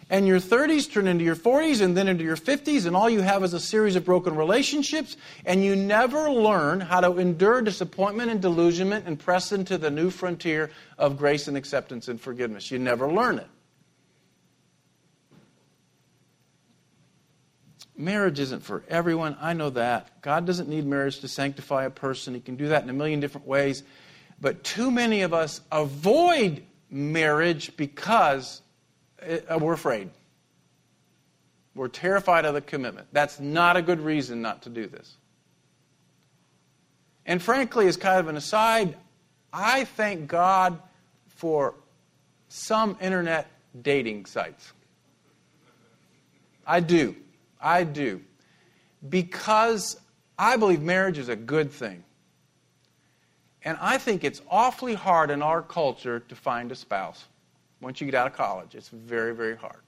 And 0.09 0.27
your 0.27 0.39
30s 0.39 0.91
turn 0.91 1.09
into 1.09 1.25
your 1.25 1.35
40s 1.35 1.81
and 1.81 1.97
then 1.97 2.07
into 2.07 2.23
your 2.23 2.37
50s, 2.37 2.87
and 2.87 2.95
all 2.95 3.11
you 3.11 3.23
have 3.23 3.43
is 3.43 3.55
a 3.55 3.61
series 3.61 3.97
of 3.97 4.05
broken 4.05 4.37
relationships, 4.37 5.17
and 5.45 5.65
you 5.65 5.75
never 5.75 6.31
learn 6.31 6.81
how 6.81 7.01
to 7.01 7.19
endure 7.19 7.61
disappointment 7.61 8.31
and 8.31 8.41
delusionment 8.41 9.07
and 9.07 9.19
press 9.19 9.51
into 9.51 9.77
the 9.77 9.91
new 9.91 10.11
frontier 10.11 10.71
of 10.97 11.19
grace 11.19 11.49
and 11.49 11.57
acceptance 11.57 12.07
and 12.07 12.21
forgiveness. 12.21 12.71
You 12.71 12.79
never 12.79 13.11
learn 13.11 13.39
it. 13.41 13.49
Marriage 17.97 18.39
isn't 18.39 18.63
for 18.63 18.85
everyone. 18.89 19.37
I 19.41 19.55
know 19.55 19.71
that. 19.71 20.21
God 20.21 20.47
doesn't 20.47 20.69
need 20.69 20.87
marriage 20.87 21.21
to 21.21 21.29
sanctify 21.29 21.85
a 21.85 21.91
person. 21.91 22.35
He 22.35 22.41
can 22.41 22.55
do 22.55 22.69
that 22.69 22.85
in 22.85 22.91
a 22.91 22.93
million 22.93 23.19
different 23.19 23.47
ways. 23.47 23.83
But 24.41 24.63
too 24.63 24.91
many 24.91 25.23
of 25.23 25.33
us 25.33 25.63
avoid 25.73 26.63
marriage 26.91 27.77
because 27.77 28.61
Uh, 29.27 29.59
we're 29.59 29.73
afraid. 29.73 30.11
We're 31.75 31.89
terrified 31.89 32.45
of 32.45 32.55
the 32.55 32.61
commitment. 32.61 33.09
That's 33.13 33.39
not 33.41 33.77
a 33.77 33.83
good 33.83 34.01
reason 34.01 34.41
not 34.41 34.63
to 34.63 34.71
do 34.71 34.87
this. 34.87 35.17
And 37.27 37.43
frankly, 37.43 37.89
as 37.89 37.97
kind 37.97 38.21
of 38.21 38.29
an 38.29 38.37
aside, 38.37 38.97
I 39.53 39.85
thank 39.85 40.29
God 40.29 40.81
for 41.29 41.75
some 42.49 42.97
internet 43.01 43.51
dating 43.83 44.27
sites. 44.27 44.73
I 46.67 46.81
do. 46.81 47.17
I 47.61 47.85
do. 47.85 48.23
Because 49.07 50.01
I 50.39 50.57
believe 50.57 50.83
marriage 50.83 51.19
is 51.19 51.29
a 51.29 51.37
good 51.37 51.71
thing. 51.73 52.05
And 53.63 53.77
I 53.81 53.99
think 53.99 54.23
it's 54.25 54.41
awfully 54.49 54.95
hard 54.95 55.31
in 55.31 55.43
our 55.43 55.61
culture 55.61 56.21
to 56.21 56.35
find 56.37 56.71
a 56.71 56.77
spouse 56.77 57.25
once 57.81 58.01
you 58.01 58.07
get 58.07 58.15
out 58.15 58.27
of 58.27 58.33
college. 58.33 58.75
It's 58.75 58.89
very, 58.89 59.35
very 59.35 59.57
hard. 59.57 59.81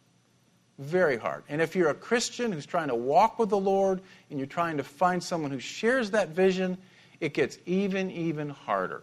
Very 0.78 1.16
hard. 1.16 1.42
And 1.48 1.60
if 1.60 1.74
you're 1.74 1.90
a 1.90 1.94
Christian 1.94 2.52
who's 2.52 2.66
trying 2.66 2.88
to 2.88 2.94
walk 2.94 3.38
with 3.38 3.48
the 3.48 3.58
Lord 3.58 4.00
and 4.30 4.38
you're 4.38 4.46
trying 4.46 4.76
to 4.76 4.84
find 4.84 5.22
someone 5.22 5.50
who 5.50 5.58
shares 5.58 6.12
that 6.12 6.28
vision, 6.28 6.78
it 7.20 7.34
gets 7.34 7.58
even, 7.66 8.10
even 8.10 8.50
harder. 8.50 9.02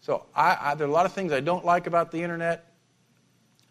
So 0.00 0.26
I, 0.34 0.58
I, 0.60 0.74
there 0.74 0.86
are 0.86 0.90
a 0.90 0.92
lot 0.92 1.06
of 1.06 1.14
things 1.14 1.32
I 1.32 1.40
don't 1.40 1.64
like 1.64 1.86
about 1.86 2.10
the 2.10 2.22
internet. 2.22 2.72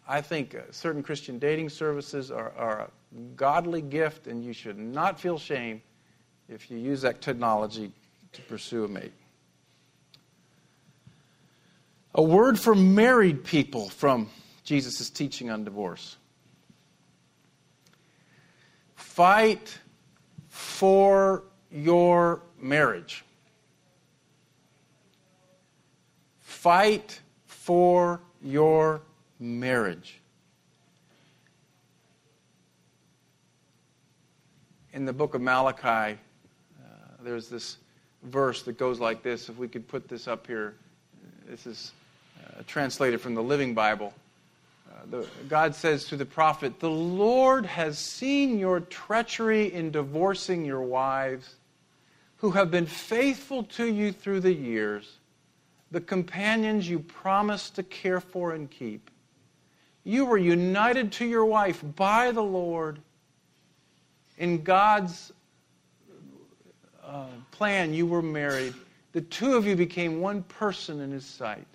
I 0.08 0.20
think 0.20 0.54
uh, 0.54 0.62
certain 0.70 1.02
Christian 1.02 1.38
dating 1.38 1.68
services 1.68 2.30
are, 2.32 2.52
are 2.56 2.80
a 2.80 2.90
godly 3.36 3.80
gift, 3.80 4.26
and 4.26 4.44
you 4.44 4.52
should 4.52 4.78
not 4.78 5.20
feel 5.20 5.38
shame 5.38 5.80
if 6.48 6.70
you 6.70 6.78
use 6.78 7.02
that 7.02 7.20
technology 7.20 7.92
to 8.32 8.42
pursue 8.42 8.84
a 8.84 8.88
mate. 8.88 9.12
A 12.16 12.22
word 12.22 12.58
for 12.58 12.74
married 12.74 13.42
people 13.42 13.88
from 13.88 14.30
Jesus' 14.62 15.10
teaching 15.10 15.50
on 15.50 15.64
divorce. 15.64 16.16
Fight 18.94 19.78
for 20.48 21.42
your 21.72 22.42
marriage. 22.60 23.24
Fight 26.40 27.20
for 27.46 28.20
your 28.40 29.02
marriage. 29.40 30.20
In 34.92 35.04
the 35.04 35.12
book 35.12 35.34
of 35.34 35.40
Malachi, 35.40 36.16
uh, 36.16 36.16
there's 37.20 37.48
this 37.48 37.78
verse 38.22 38.62
that 38.62 38.78
goes 38.78 39.00
like 39.00 39.24
this. 39.24 39.48
If 39.48 39.58
we 39.58 39.66
could 39.66 39.88
put 39.88 40.08
this 40.08 40.28
up 40.28 40.46
here, 40.46 40.76
this 41.48 41.66
is 41.66 41.92
translated 42.62 43.20
from 43.20 43.34
the 43.34 43.42
Living 43.42 43.74
Bible. 43.74 44.12
Uh, 44.88 45.00
the, 45.10 45.26
God 45.48 45.74
says 45.74 46.06
to 46.06 46.16
the 46.16 46.26
prophet, 46.26 46.80
The 46.80 46.90
Lord 46.90 47.66
has 47.66 47.98
seen 47.98 48.58
your 48.58 48.80
treachery 48.80 49.72
in 49.72 49.90
divorcing 49.90 50.64
your 50.64 50.82
wives, 50.82 51.56
who 52.38 52.52
have 52.52 52.70
been 52.70 52.86
faithful 52.86 53.64
to 53.64 53.86
you 53.86 54.12
through 54.12 54.40
the 54.40 54.52
years, 54.52 55.18
the 55.90 56.00
companions 56.00 56.88
you 56.88 56.98
promised 56.98 57.76
to 57.76 57.82
care 57.82 58.20
for 58.20 58.52
and 58.52 58.70
keep. 58.70 59.10
You 60.04 60.26
were 60.26 60.38
united 60.38 61.12
to 61.12 61.24
your 61.24 61.46
wife 61.46 61.82
by 61.96 62.30
the 62.30 62.42
Lord. 62.42 62.98
In 64.36 64.62
God's 64.62 65.32
uh, 67.02 67.26
plan, 67.52 67.94
you 67.94 68.06
were 68.06 68.22
married. 68.22 68.74
The 69.12 69.22
two 69.22 69.56
of 69.56 69.66
you 69.66 69.76
became 69.76 70.20
one 70.20 70.42
person 70.42 71.00
in 71.00 71.10
His 71.10 71.24
sight. 71.24 71.66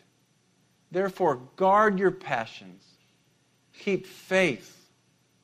Therefore, 0.92 1.42
guard 1.56 2.00
your 2.00 2.12
passions. 2.12 2.84
Keep 3.80 4.08
faith 4.08 4.76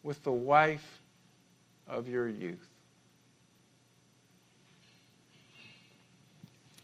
with 0.03 0.23
the 0.23 0.31
wife 0.31 1.01
of 1.87 2.07
your 2.07 2.27
youth. 2.27 2.67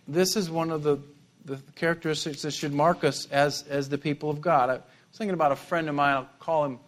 This 0.08 0.36
is 0.36 0.50
one 0.50 0.72
of 0.72 0.84
the, 0.84 0.98
the 1.46 1.58
characteristics 1.76 2.42
that 2.42 2.52
should 2.52 2.74
mark 2.74 3.04
us 3.04 3.28
as, 3.32 3.64
as 3.70 3.90
the 3.90 3.98
people 3.98 4.30
of 4.30 4.42
God. 4.42 4.70
I, 4.70 4.74
was 4.74 4.84
thinking 5.16 5.34
about 5.34 5.52
a 5.52 5.56
friend 5.56 5.90
of 5.90 5.96
mine, 5.96 6.16
I'll 6.16 6.30
call 6.40 6.66
him 6.66 6.80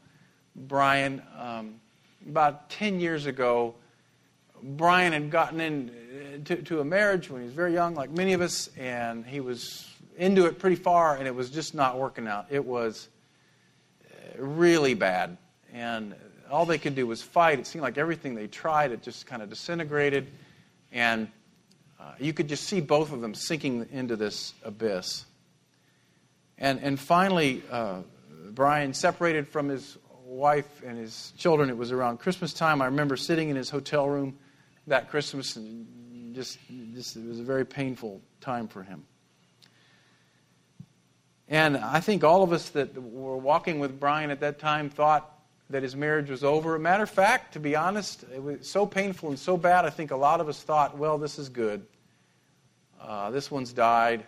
Brian. 0.55 1.21
Um, 1.37 1.75
about 2.27 2.69
10 2.69 2.99
years 2.99 3.25
ago, 3.25 3.75
Brian 4.61 5.13
had 5.13 5.29
gotten 5.29 5.59
into 5.59 6.77
uh, 6.77 6.81
a 6.81 6.85
marriage 6.85 7.29
when 7.29 7.41
he 7.41 7.45
was 7.45 7.53
very 7.53 7.73
young, 7.73 7.95
like 7.95 8.11
many 8.11 8.33
of 8.33 8.41
us, 8.41 8.69
and 8.77 9.25
he 9.25 9.39
was 9.39 9.92
into 10.17 10.45
it 10.45 10.59
pretty 10.59 10.75
far, 10.75 11.15
and 11.15 11.27
it 11.27 11.35
was 11.35 11.49
just 11.49 11.73
not 11.73 11.97
working 11.97 12.27
out. 12.27 12.47
It 12.49 12.63
was 12.63 13.07
uh, 14.05 14.41
really 14.43 14.93
bad. 14.93 15.37
And 15.73 16.15
all 16.51 16.65
they 16.65 16.77
could 16.77 16.95
do 16.95 17.07
was 17.07 17.21
fight. 17.21 17.59
It 17.59 17.67
seemed 17.67 17.83
like 17.83 17.97
everything 17.97 18.35
they 18.35 18.47
tried, 18.47 18.91
it 18.91 19.01
just 19.01 19.25
kind 19.25 19.41
of 19.41 19.49
disintegrated. 19.49 20.27
And 20.91 21.29
uh, 21.99 22.13
you 22.19 22.33
could 22.33 22.47
just 22.47 22.65
see 22.65 22.81
both 22.81 23.11
of 23.11 23.21
them 23.21 23.33
sinking 23.33 23.87
into 23.91 24.15
this 24.15 24.53
abyss. 24.63 25.25
And, 26.57 26.79
and 26.81 26.99
finally, 26.99 27.63
uh, 27.71 28.01
Brian 28.51 28.93
separated 28.93 29.47
from 29.47 29.69
his 29.69 29.97
wife 30.25 30.83
and 30.85 30.97
his 30.97 31.33
children. 31.37 31.69
It 31.69 31.77
was 31.77 31.91
around 31.91 32.19
Christmas 32.19 32.53
time. 32.53 32.81
I 32.81 32.85
remember 32.85 33.17
sitting 33.17 33.49
in 33.49 33.55
his 33.55 33.69
hotel 33.69 34.07
room 34.07 34.37
that 34.87 35.09
Christmas, 35.09 35.55
and 35.55 36.35
just, 36.35 36.59
just 36.93 37.15
it 37.15 37.25
was 37.25 37.39
a 37.39 37.43
very 37.43 37.65
painful 37.65 38.21
time 38.41 38.67
for 38.67 38.83
him. 38.83 39.05
And 41.53 41.77
I 41.77 41.99
think 41.99 42.23
all 42.23 42.41
of 42.41 42.51
us 42.51 42.69
that 42.69 42.99
were 42.99 43.37
walking 43.37 43.77
with 43.77 43.99
Brian 43.99 44.31
at 44.31 44.39
that 44.39 44.57
time 44.57 44.89
thought 44.89 45.31
that 45.69 45.83
his 45.83 45.95
marriage 45.95 46.27
was 46.31 46.43
over. 46.43 46.75
A 46.75 46.79
matter 46.79 47.03
of 47.03 47.11
fact, 47.11 47.53
to 47.53 47.59
be 47.59 47.75
honest, 47.75 48.25
it 48.33 48.41
was 48.41 48.67
so 48.67 48.87
painful 48.87 49.29
and 49.29 49.37
so 49.37 49.55
bad, 49.55 49.85
I 49.85 49.91
think 49.91 50.09
a 50.09 50.15
lot 50.15 50.41
of 50.41 50.49
us 50.49 50.63
thought, 50.63 50.97
well, 50.97 51.19
this 51.19 51.37
is 51.37 51.49
good. 51.49 51.85
Uh, 52.99 53.29
this 53.29 53.51
one's 53.51 53.71
died. 53.71 54.25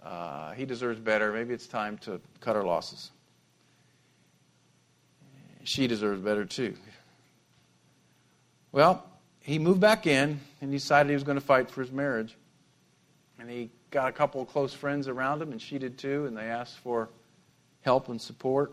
Uh, 0.00 0.52
he 0.52 0.64
deserves 0.64 1.00
better. 1.00 1.32
Maybe 1.32 1.54
it's 1.54 1.66
time 1.66 1.98
to 1.98 2.20
cut 2.38 2.54
our 2.54 2.62
losses. 2.62 3.10
She 5.64 5.88
deserves 5.88 6.22
better 6.22 6.44
too. 6.44 6.76
Well, 8.70 9.04
he 9.40 9.58
moved 9.58 9.80
back 9.80 10.06
in 10.06 10.38
and 10.60 10.70
decided 10.70 11.10
he 11.10 11.14
was 11.14 11.24
going 11.24 11.38
to 11.38 11.44
fight 11.44 11.68
for 11.68 11.80
his 11.80 11.90
marriage. 11.90 12.36
And 13.40 13.50
he 13.50 13.70
got 13.92 14.08
a 14.08 14.12
couple 14.12 14.40
of 14.40 14.48
close 14.48 14.72
friends 14.72 15.06
around 15.06 15.40
him, 15.40 15.52
and 15.52 15.60
she 15.60 15.78
did 15.78 15.98
too, 15.98 16.26
and 16.26 16.36
they 16.36 16.46
asked 16.46 16.78
for 16.78 17.10
help 17.82 18.08
and 18.08 18.20
support. 18.20 18.72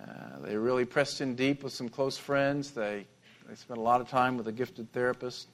Uh, 0.00 0.40
they 0.40 0.56
really 0.56 0.84
pressed 0.84 1.20
in 1.20 1.36
deep 1.36 1.62
with 1.62 1.72
some 1.72 1.88
close 1.88 2.16
friends. 2.16 2.72
They, 2.72 3.06
they 3.46 3.54
spent 3.54 3.78
a 3.78 3.82
lot 3.82 4.00
of 4.00 4.08
time 4.08 4.36
with 4.36 4.48
a 4.48 4.52
gifted 4.52 4.90
therapist. 4.92 5.48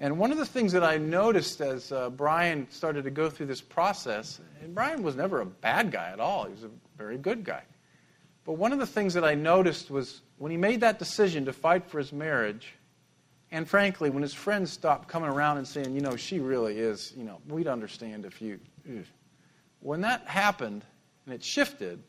And 0.00 0.16
one 0.18 0.32
of 0.32 0.38
the 0.38 0.46
things 0.46 0.72
that 0.72 0.84
I 0.84 0.96
noticed 0.96 1.60
as 1.60 1.92
uh, 1.92 2.08
Brian 2.10 2.68
started 2.70 3.04
to 3.04 3.10
go 3.10 3.28
through 3.28 3.46
this 3.46 3.60
process, 3.60 4.40
and 4.62 4.74
Brian 4.74 5.02
was 5.02 5.16
never 5.16 5.40
a 5.40 5.46
bad 5.46 5.90
guy 5.90 6.10
at 6.10 6.20
all, 6.20 6.44
he 6.46 6.52
was 6.52 6.64
a 6.64 6.70
very 6.96 7.18
good 7.18 7.44
guy. 7.44 7.62
But 8.44 8.54
one 8.54 8.72
of 8.72 8.78
the 8.78 8.86
things 8.86 9.14
that 9.14 9.24
I 9.24 9.34
noticed 9.34 9.90
was 9.90 10.22
when 10.38 10.50
he 10.50 10.56
made 10.56 10.80
that 10.80 10.98
decision 10.98 11.44
to 11.44 11.52
fight 11.52 11.84
for 11.86 11.98
his 11.98 12.12
marriage, 12.12 12.74
and 13.52 13.68
frankly, 13.68 14.08
when 14.08 14.22
his 14.22 14.32
friends 14.32 14.72
stopped 14.72 15.08
coming 15.08 15.28
around 15.28 15.58
and 15.58 15.68
saying, 15.68 15.94
you 15.94 16.00
know, 16.00 16.16
she 16.16 16.40
really 16.40 16.78
is, 16.78 17.12
you 17.14 17.22
know, 17.22 17.38
we'd 17.46 17.68
understand 17.68 18.24
if 18.24 18.40
you. 18.40 18.58
When 19.80 20.00
that 20.00 20.26
happened 20.26 20.84
and 21.26 21.34
it 21.34 21.44
shifted, 21.44 22.02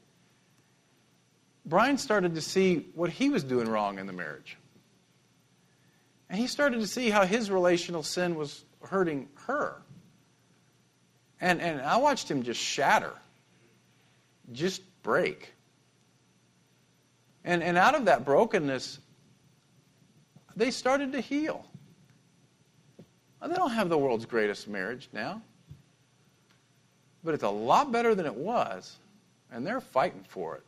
Brian 1.66 1.98
started 1.98 2.36
to 2.36 2.42
see 2.42 2.88
what 2.96 3.10
he 3.10 3.30
was 3.30 3.44
doing 3.44 3.68
wrong 3.68 4.00
in 4.00 4.08
the 4.08 4.14
marriage. 4.14 4.58
And 6.30 6.40
he 6.40 6.48
started 6.48 6.80
to 6.80 6.88
see 6.88 7.10
how 7.10 7.26
his 7.26 7.52
relational 7.52 8.04
sin 8.04 8.36
was 8.36 8.64
hurting 8.82 9.28
her. 9.48 9.82
And, 11.42 11.62
and 11.62 11.82
I 11.82 11.98
watched 11.98 12.32
him 12.32 12.44
just 12.44 12.62
shatter, 12.62 13.14
just 14.54 14.82
break. 15.04 15.54
And, 17.44 17.62
and 17.62 17.78
out 17.78 17.96
of 17.96 18.06
that 18.06 18.24
brokenness, 18.24 19.00
they 20.56 20.72
started 20.72 21.12
to 21.14 21.22
heal. 21.22 21.66
They 23.46 23.56
don't 23.56 23.72
have 23.72 23.90
the 23.90 23.98
world's 23.98 24.26
greatest 24.26 24.68
marriage 24.68 25.10
now. 25.12 25.42
but 27.24 27.34
it's 27.34 27.44
a 27.44 27.50
lot 27.50 27.92
better 27.92 28.16
than 28.16 28.26
it 28.26 28.36
was, 28.36 28.98
and 29.52 29.66
they're 29.66 29.82
fighting 29.82 30.26
for 30.28 30.56
it. 30.56 30.64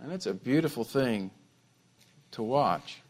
And 0.00 0.12
it's 0.12 0.26
a 0.26 0.34
beautiful 0.34 0.84
thing 0.84 1.30
to 2.32 2.42
watch. 2.42 3.00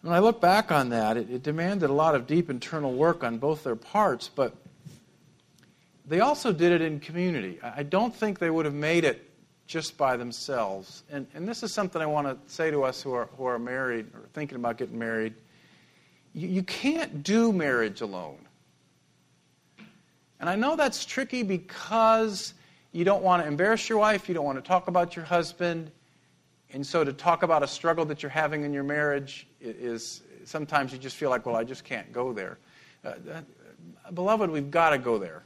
When 0.00 0.14
I 0.14 0.20
look 0.20 0.40
back 0.40 0.70
on 0.70 0.90
that, 0.90 1.16
it, 1.16 1.30
it, 1.30 1.42
demanded 1.42 1.90
a 1.90 1.92
lot 1.92 2.14
of 2.14 2.26
deep 2.26 2.48
internal 2.48 2.94
work 2.94 3.24
on 3.24 3.38
both 3.38 3.64
their 3.64 3.76
parts, 3.76 4.30
but 4.32 4.54
they 6.06 6.20
also 6.20 6.52
did 6.52 6.72
it 6.72 6.80
in 6.80 7.00
community. 7.00 7.58
I 7.62 7.82
don't 7.82 8.14
think 8.14 8.38
they 8.38 8.48
would 8.48 8.64
have 8.66 8.74
made 8.74 9.04
it 9.04 9.25
just 9.66 9.96
by 9.96 10.16
themselves. 10.16 11.02
And, 11.10 11.26
and 11.34 11.48
this 11.48 11.62
is 11.62 11.72
something 11.72 12.00
I 12.00 12.06
want 12.06 12.26
to 12.26 12.52
say 12.52 12.70
to 12.70 12.84
us 12.84 13.02
who 13.02 13.12
are, 13.12 13.28
who 13.36 13.44
are 13.46 13.58
married 13.58 14.06
or 14.14 14.22
thinking 14.32 14.56
about 14.56 14.78
getting 14.78 14.98
married. 14.98 15.34
You, 16.34 16.48
you 16.48 16.62
can't 16.62 17.22
do 17.22 17.52
marriage 17.52 18.00
alone. 18.00 18.38
And 20.38 20.48
I 20.48 20.54
know 20.54 20.76
that's 20.76 21.04
tricky 21.04 21.42
because 21.42 22.54
you 22.92 23.04
don't 23.04 23.22
want 23.22 23.42
to 23.42 23.48
embarrass 23.48 23.88
your 23.88 23.98
wife, 23.98 24.28
you 24.28 24.34
don't 24.34 24.44
want 24.44 24.62
to 24.62 24.66
talk 24.66 24.88
about 24.88 25.16
your 25.16 25.24
husband. 25.24 25.90
And 26.72 26.86
so 26.86 27.04
to 27.04 27.12
talk 27.12 27.42
about 27.42 27.62
a 27.62 27.66
struggle 27.66 28.04
that 28.06 28.22
you're 28.22 28.30
having 28.30 28.62
in 28.64 28.72
your 28.72 28.82
marriage 28.82 29.46
is 29.60 30.22
sometimes 30.44 30.92
you 30.92 30.98
just 30.98 31.16
feel 31.16 31.30
like, 31.30 31.46
well, 31.46 31.56
I 31.56 31.64
just 31.64 31.84
can't 31.84 32.12
go 32.12 32.32
there. 32.32 32.58
Uh, 33.04 33.12
uh, 33.32 34.10
beloved, 34.12 34.50
we've 34.50 34.70
got 34.70 34.90
to 34.90 34.98
go 34.98 35.18
there. 35.18 35.42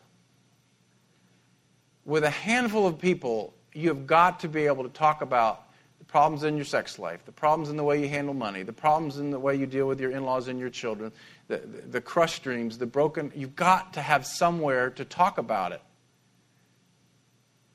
With 2.04 2.24
a 2.24 2.30
handful 2.30 2.86
of 2.86 2.98
people, 2.98 3.54
you 3.74 3.88
have 3.88 4.06
got 4.06 4.40
to 4.40 4.48
be 4.48 4.66
able 4.66 4.82
to 4.82 4.88
talk 4.90 5.22
about 5.22 5.68
the 5.98 6.04
problems 6.04 6.44
in 6.44 6.56
your 6.56 6.64
sex 6.64 6.98
life, 6.98 7.24
the 7.24 7.32
problems 7.32 7.70
in 7.70 7.76
the 7.76 7.84
way 7.84 8.00
you 8.00 8.08
handle 8.08 8.34
money, 8.34 8.62
the 8.62 8.72
problems 8.72 9.18
in 9.18 9.30
the 9.30 9.38
way 9.38 9.54
you 9.54 9.66
deal 9.66 9.86
with 9.86 10.00
your 10.00 10.10
in 10.10 10.24
laws 10.24 10.48
and 10.48 10.58
your 10.58 10.70
children, 10.70 11.12
the, 11.48 11.58
the, 11.58 11.82
the 11.82 12.00
crushed 12.00 12.42
dreams, 12.42 12.78
the 12.78 12.86
broken. 12.86 13.32
You've 13.34 13.56
got 13.56 13.92
to 13.94 14.02
have 14.02 14.26
somewhere 14.26 14.90
to 14.90 15.04
talk 15.04 15.38
about 15.38 15.72
it. 15.72 15.82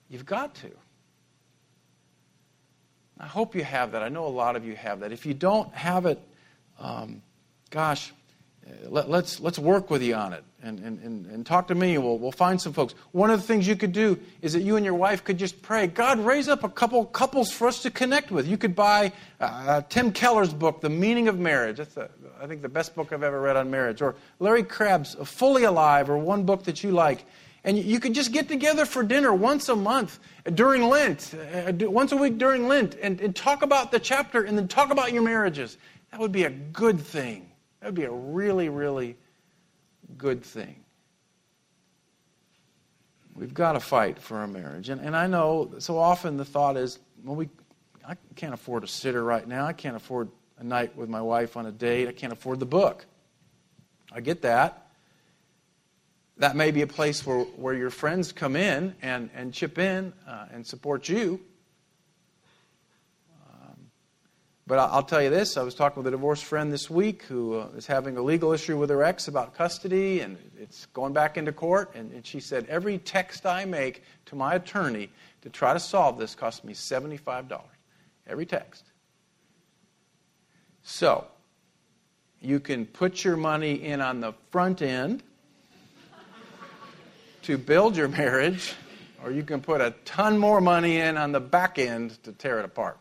You've 0.10 0.26
got 0.26 0.56
to. 0.56 0.72
I 3.20 3.26
hope 3.26 3.56
you 3.56 3.64
have 3.64 3.94
that. 3.94 4.04
I 4.04 4.10
know 4.10 4.26
a 4.26 4.28
lot 4.28 4.56
of 4.56 4.66
you 4.66 4.76
have 4.76 5.00
that. 5.00 5.12
If 5.12 5.26
you 5.26 5.34
don't 5.34 5.74
have 5.74 6.06
it, 6.06 6.20
um, 6.80 7.22
gosh, 7.70 8.12
let, 8.84 9.06
us 9.06 9.10
let's, 9.10 9.40
let's 9.40 9.60
work 9.60 9.90
with 9.90 10.02
you 10.02 10.16
on 10.16 10.34
it 10.34 10.44
and, 10.65 10.80
and, 10.80 10.99
and, 10.99 11.25
and 11.28 11.45
talk 11.45 11.67
to 11.67 11.75
me. 11.75 11.97
We'll, 11.97 12.17
we'll 12.17 12.32
find 12.32 12.60
some 12.60 12.73
folks. 12.73 12.95
One 13.12 13.30
of 13.30 13.39
the 13.39 13.45
things 13.45 13.67
you 13.67 13.75
could 13.75 13.91
do 13.91 14.19
is 14.41 14.54
that 14.54 14.62
you 14.62 14.75
and 14.75 14.84
your 14.84 14.95
wife 14.95 15.23
could 15.23 15.38
just 15.38 15.62
pray, 15.62 15.88
God, 15.88 16.19
raise 16.19 16.47
up 16.47 16.63
a 16.63 16.69
couple 16.69 17.06
couples 17.06 17.51
for 17.51 17.67
us 17.67 17.84
to 17.84 17.91
connect 17.91 18.32
with. 18.32 18.47
You 18.47 18.58
could 18.58 18.75
buy 18.75 19.13
uh, 19.39 19.84
Tim 19.89 20.12
Keller's 20.12 20.54
book, 20.54 20.82
The 20.82 20.89
Meaning 20.89 21.28
of 21.28 21.39
Marriage. 21.39 21.78
That's, 21.78 21.93
the, 21.93 22.10
I 22.41 22.47
think, 22.47 22.62
the 22.62 22.69
best 22.69 22.95
book 22.95 23.13
I've 23.13 23.23
ever 23.23 23.39
read 23.39 23.56
on 23.56 23.69
marriage. 23.69 24.01
Or 24.01 24.15
Larry 24.39 24.63
Crabb's 24.63 25.15
Fully 25.23 25.63
Alive, 25.63 26.10
or 26.10 26.17
one 26.17 26.43
book 26.43 26.63
that 26.63 26.84
you 26.84 26.91
like. 26.91 27.25
And 27.63 27.78
you 27.80 27.99
could 27.99 28.13
just 28.13 28.32
get 28.32 28.47
together 28.47 28.86
for 28.86 29.01
dinner 29.04 29.34
once 29.34 29.69
a 29.69 29.75
month 29.75 30.19
during 30.54 30.84
Lent, 30.84 31.34
uh, 31.34 31.73
once 31.89 32.12
a 32.12 32.17
week 32.17 32.38
during 32.38 32.67
Lent, 32.67 32.95
and, 33.01 33.19
and 33.21 33.36
talk 33.36 33.63
about 33.63 33.91
the 33.91 33.99
chapter 33.99 34.43
and 34.43 34.58
then 34.58 34.67
talk 34.67 34.91
about 34.91 35.13
your 35.13 35.23
marriages. 35.23 35.78
That 36.12 36.19
would 36.19 36.32
be 36.32 36.43
a 36.43 36.51
good 36.51 36.99
thing. 36.99 37.49
That 37.80 37.88
would 37.88 37.95
be 37.95 38.04
a 38.04 38.12
really, 38.12 38.69
really 38.69 39.17
good 40.18 40.44
thing. 40.44 40.84
We've 43.34 43.54
got 43.54 43.74
to 43.74 43.80
fight 43.82 44.20
for 44.20 44.38
our 44.38 44.48
marriage. 44.48 44.89
And, 44.89 45.02
and 45.02 45.15
I 45.15 45.28
know 45.28 45.74
so 45.80 45.98
often 45.98 46.38
the 46.38 46.46
thought 46.46 46.78
is, 46.78 47.00
well, 47.24 47.36
we, 47.36 47.50
I 48.08 48.15
can't 48.36 48.54
afford 48.54 48.84
a 48.86 48.88
sitter 48.88 49.24
right 49.24 49.46
now. 49.46 49.65
I 49.65 49.74
can't 49.74 49.96
afford 49.96 50.30
a 50.58 50.63
night 50.63 50.96
with 50.96 51.10
my 51.10 51.22
wife 51.22 51.58
on 51.58 51.65
a 51.65 51.72
date. 51.72 52.08
I 52.08 52.13
can't 52.13 52.32
afford 52.32 52.60
the 52.60 52.65
book. 52.65 53.06
I 54.12 54.22
get 54.22 54.41
that. 54.44 54.88
That 56.38 56.56
may 56.56 56.72
be 56.72 56.82
a 56.82 56.88
place 56.88 57.26
where, 57.26 57.39
where 57.39 57.74
your 57.74 57.89
friends 57.89 58.32
come 58.32 58.56
in 58.56 58.96
and, 59.02 59.30
and 59.36 59.54
chip 59.54 59.78
in 59.78 60.13
uh, 60.28 60.46
and 60.52 60.65
support 60.65 61.10
you. 61.10 61.41
But 64.67 64.80
I'll 64.80 65.04
tell 65.04 65.21
you 65.21 65.30
this 65.30 65.58
I 65.58 65.63
was 65.63 65.75
talking 65.75 66.01
with 66.01 66.08
a 66.08 66.17
divorced 66.17 66.43
friend 66.43 66.73
this 66.73 66.89
week 66.89 67.23
who 67.23 67.60
uh, 67.60 67.67
is 67.78 67.86
having 67.86 68.17
a 68.17 68.21
legal 68.21 68.51
issue 68.51 68.78
with 68.80 68.89
her 68.89 69.04
ex 69.04 69.28
about 69.28 69.54
custody, 69.54 70.21
and 70.21 70.38
it's 70.60 70.88
going 70.88 71.13
back 71.13 71.38
into 71.38 71.51
court. 71.51 71.91
And, 71.93 72.12
and 72.12 72.25
she 72.25 72.39
said, 72.39 72.65
Every 72.67 72.97
text 72.97 73.45
I 73.45 73.65
make 73.65 74.01
to 74.25 74.36
my 74.36 74.56
attorney 74.56 75.12
to 75.43 75.49
try 75.49 75.73
to 75.73 75.80
solve 75.80 76.17
this 76.17 76.34
costs 76.34 76.63
me 76.63 76.73
$75. 76.73 77.62
Every 78.25 78.47
text. 78.47 78.86
So, 80.82 81.28
you 82.41 82.60
can 82.60 82.88
put 82.88 83.23
your 83.23 83.38
money 83.38 83.84
in 83.84 84.01
on 84.01 84.19
the 84.19 84.34
front 84.49 84.82
end 84.82 85.21
to 87.43 87.60
build 87.60 87.95
your 87.95 88.08
marriage, 88.08 88.73
or 89.23 89.32
you 89.32 89.43
can 89.43 89.62
put 89.62 89.80
a 89.80 89.93
ton 90.06 90.39
more 90.39 90.60
money 90.60 90.97
in 90.97 91.17
on 91.17 91.32
the 91.32 91.39
back 91.39 91.78
end 91.78 92.23
to 92.23 92.32
tear 92.32 92.58
it 92.58 92.65
apart. 92.65 92.97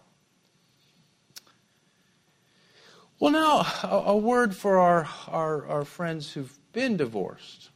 Well, 3.20 3.33
now, 3.33 3.66
a, 3.83 4.11
a 4.11 4.16
word 4.16 4.55
for 4.55 4.79
our, 4.79 5.09
our, 5.29 5.66
our, 5.66 5.85
friends 5.85 6.33
who've 6.33 6.59
been 6.72 6.96
divorced. 6.96 7.70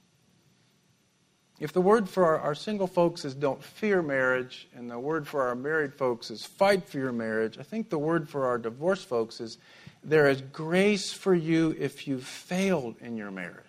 If 1.61 1.73
the 1.73 1.81
word 1.81 2.09
for 2.09 2.25
our, 2.25 2.39
our, 2.39 2.55
single 2.55 2.87
folks 2.87 3.25
is 3.25 3.35
don't 3.35 3.63
fear 3.63 4.03
marriage, 4.03 4.69
and 4.75 4.91
the 4.91 4.99
word 4.99 5.27
for 5.27 5.47
our 5.47 5.55
married 5.55 5.95
folks 5.95 6.31
is 6.31 6.45
fight 6.45 6.89
for 6.89 6.99
your 6.99 7.13
marriage, 7.13 7.59
I 7.59 7.63
think 7.63 7.89
the 7.89 7.99
word 7.99 8.29
for 8.29 8.47
our 8.47 8.59
divorced 8.59 9.09
folks 9.09 9.41
is 9.41 9.59
there 10.03 10.29
is 10.29 10.41
grace 10.41 11.13
for 11.13 11.35
you 11.35 11.75
if 11.79 12.07
you've 12.07 12.25
failed 12.25 12.97
in 13.01 13.17
your 13.17 13.31
marriage. 13.31 13.65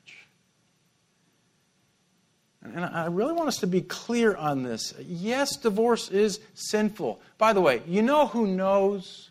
And 2.61 2.83
I 2.83 3.05
really 3.05 3.33
want 3.33 3.47
us 3.47 3.57
to 3.57 3.67
be 3.67 3.81
clear 3.81 4.35
on 4.35 4.63
this. 4.63 4.93
Yes, 4.99 5.55
divorce 5.55 6.09
is 6.09 6.39
sinful. 6.53 7.21
By 7.37 7.53
the 7.53 7.61
way, 7.61 7.81
you 7.87 8.01
know 8.01 8.27
who 8.27 8.47
knows 8.47 9.28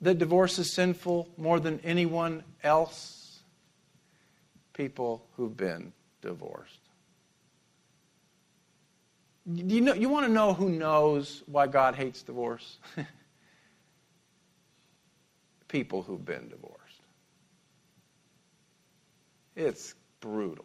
that 0.00 0.18
divorce 0.18 0.58
is 0.58 0.72
sinful 0.72 1.28
more 1.36 1.60
than 1.60 1.80
anyone 1.80 2.42
else? 2.62 3.40
People 4.72 5.26
who've 5.36 5.56
been 5.56 5.92
divorced. 6.22 6.80
You, 9.46 9.80
know, 9.80 9.94
you 9.94 10.08
want 10.08 10.26
to 10.26 10.32
know 10.32 10.52
who 10.52 10.68
knows 10.68 11.42
why 11.46 11.66
God 11.66 11.94
hates 11.94 12.22
divorce? 12.22 12.78
People 15.68 16.02
who've 16.02 16.24
been 16.24 16.48
divorced. 16.48 16.78
It's 19.56 19.94
brutal. 20.20 20.64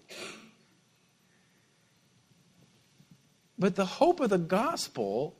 But 3.57 3.75
the 3.75 3.85
hope 3.85 4.19
of 4.19 4.29
the 4.29 4.37
gospel 4.37 5.35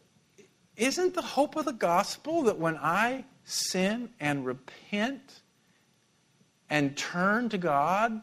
isn't 0.77 1.13
the 1.13 1.21
hope 1.21 1.55
of 1.55 1.65
the 1.65 1.73
gospel 1.73 2.43
that 2.43 2.57
when 2.57 2.77
I 2.77 3.25
sin 3.45 4.09
and 4.19 4.45
repent 4.45 5.41
and 6.69 6.97
turn 6.97 7.49
to 7.49 7.57
God, 7.57 8.21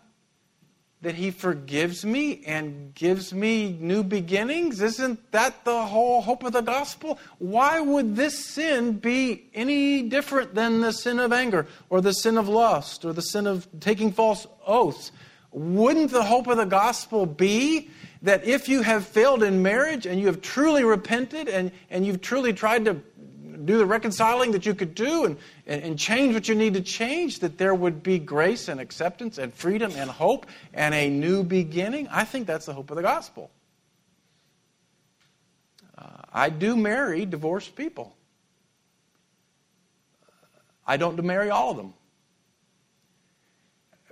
that 1.01 1.15
He 1.15 1.31
forgives 1.31 2.05
me 2.05 2.45
and 2.45 2.95
gives 2.95 3.33
me 3.33 3.77
new 3.81 4.05
beginnings? 4.05 4.81
Isn't 4.81 5.33
that 5.33 5.65
the 5.65 5.87
whole 5.87 6.21
hope 6.21 6.45
of 6.45 6.53
the 6.53 6.61
gospel? 6.61 7.19
Why 7.39 7.81
would 7.81 8.15
this 8.15 8.45
sin 8.45 8.99
be 8.99 9.49
any 9.55 10.03
different 10.03 10.55
than 10.55 10.81
the 10.81 10.93
sin 10.93 11.19
of 11.19 11.33
anger 11.33 11.67
or 11.89 12.01
the 12.01 12.13
sin 12.13 12.37
of 12.37 12.49
lust 12.49 13.05
or 13.05 13.13
the 13.13 13.23
sin 13.23 13.47
of 13.47 13.67
taking 13.81 14.13
false 14.13 14.47
oaths? 14.67 15.11
Wouldn't 15.51 16.11
the 16.11 16.23
hope 16.23 16.47
of 16.47 16.57
the 16.57 16.65
gospel 16.65 17.27
be 17.27 17.91
that 18.23 18.45
if 18.45 18.69
you 18.69 18.83
have 18.83 19.05
failed 19.05 19.43
in 19.43 19.63
marriage 19.63 20.07
and 20.07 20.21
you 20.21 20.27
have 20.27 20.41
truly 20.41 20.85
repented 20.85 21.49
and, 21.49 21.73
and 21.91 22.07
you've 22.07 22.21
truly 22.21 22.53
tried 22.53 22.85
to 22.85 22.95
do 23.67 23.79
the 23.79 23.87
reconciling 23.87 24.53
that 24.53 24.67
you 24.67 24.75
could 24.75 24.95
do 24.95 25.25
and, 25.25 25.37
and, 25.67 25.83
and, 25.83 25.99
change 25.99 26.35
what 26.35 26.49
you 26.49 26.55
need 26.55 26.75
to 26.75 26.81
change, 26.81 27.41
that 27.41 27.59
there 27.59 27.75
would 27.75 28.03
be 28.03 28.19
grace 28.19 28.69
and 28.69 28.81
acceptance 28.81 29.39
and 29.39 29.53
freedom 29.55 29.93
and 29.97 30.11
hope 30.11 30.47
and 30.73 30.95
a 30.95 31.09
new 31.09 31.43
beginning. 31.43 32.09
I 32.09 32.25
think 32.25 32.47
that's 32.47 32.67
the 32.67 32.73
hope 32.73 32.91
of 32.91 32.97
the 32.97 33.03
gospel. 33.03 33.51
Uh, 35.97 36.05
I 36.33 36.51
do 36.51 36.77
marry 36.77 37.25
divorced 37.27 37.77
people. 37.77 38.17
I 40.87 40.97
don't 40.97 41.23
marry 41.23 41.51
all 41.51 41.71
of 41.71 41.77
them. 41.77 41.95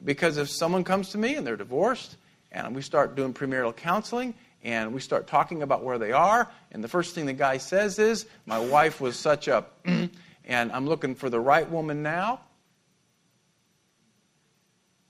Because 0.02 0.38
if 0.38 0.48
someone 0.48 0.84
comes 0.84 1.10
to 1.10 1.18
me 1.18 1.34
and 1.34 1.46
they're 1.46 1.56
divorced, 1.56 2.16
and 2.52 2.74
we 2.74 2.82
start 2.82 3.14
doing 3.16 3.32
premarital 3.32 3.76
counseling, 3.76 4.34
and 4.62 4.92
we 4.92 5.00
start 5.00 5.26
talking 5.26 5.62
about 5.62 5.82
where 5.82 5.98
they 5.98 6.12
are. 6.12 6.50
And 6.72 6.84
the 6.84 6.88
first 6.88 7.14
thing 7.14 7.26
the 7.26 7.32
guy 7.32 7.58
says 7.58 7.98
is, 7.98 8.26
My 8.46 8.58
wife 8.58 9.00
was 9.00 9.18
such 9.18 9.48
a, 9.48 9.64
and 9.84 10.72
I'm 10.72 10.86
looking 10.86 11.14
for 11.14 11.30
the 11.30 11.40
right 11.40 11.68
woman 11.68 12.02
now. 12.02 12.40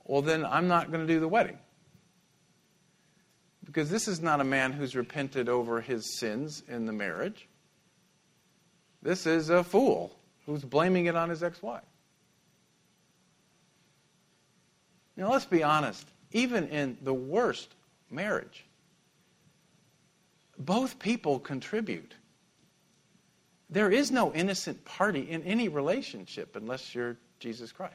Well, 0.04 0.22
then 0.22 0.44
I'm 0.44 0.68
not 0.68 0.90
going 0.90 1.06
to 1.06 1.12
do 1.12 1.20
the 1.20 1.28
wedding. 1.28 1.58
Because 3.64 3.90
this 3.90 4.08
is 4.08 4.20
not 4.20 4.40
a 4.40 4.44
man 4.44 4.72
who's 4.72 4.96
repented 4.96 5.48
over 5.48 5.80
his 5.80 6.18
sins 6.18 6.62
in 6.66 6.86
the 6.86 6.92
marriage. 6.92 7.48
This 9.02 9.26
is 9.26 9.50
a 9.50 9.62
fool 9.62 10.16
who's 10.46 10.64
blaming 10.64 11.06
it 11.06 11.14
on 11.14 11.30
his 11.30 11.42
ex 11.42 11.62
wife. 11.62 11.82
Now, 15.16 15.30
let's 15.30 15.44
be 15.44 15.62
honest. 15.62 16.06
even 16.32 16.68
in 16.68 16.96
the 17.02 17.14
worst 17.14 17.74
marriage, 18.10 18.64
both 20.60 20.98
people 20.98 21.38
contribute. 21.38 22.14
There 23.70 23.90
is 23.90 24.10
no 24.10 24.32
innocent 24.34 24.84
party 24.84 25.30
in 25.30 25.42
any 25.44 25.68
relationship 25.68 26.56
unless 26.56 26.94
you're 26.94 27.16
Jesus 27.38 27.72
Christ. 27.72 27.94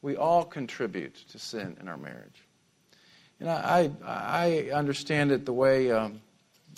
We 0.00 0.16
all 0.16 0.44
contribute 0.44 1.14
to 1.28 1.38
sin 1.38 1.76
in 1.80 1.88
our 1.88 1.96
marriage. 1.96 2.42
And 3.38 3.48
I, 3.48 3.90
I, 4.04 4.70
I 4.70 4.76
understand 4.76 5.30
it 5.30 5.46
the 5.46 5.52
way 5.52 5.92
um, 5.92 6.20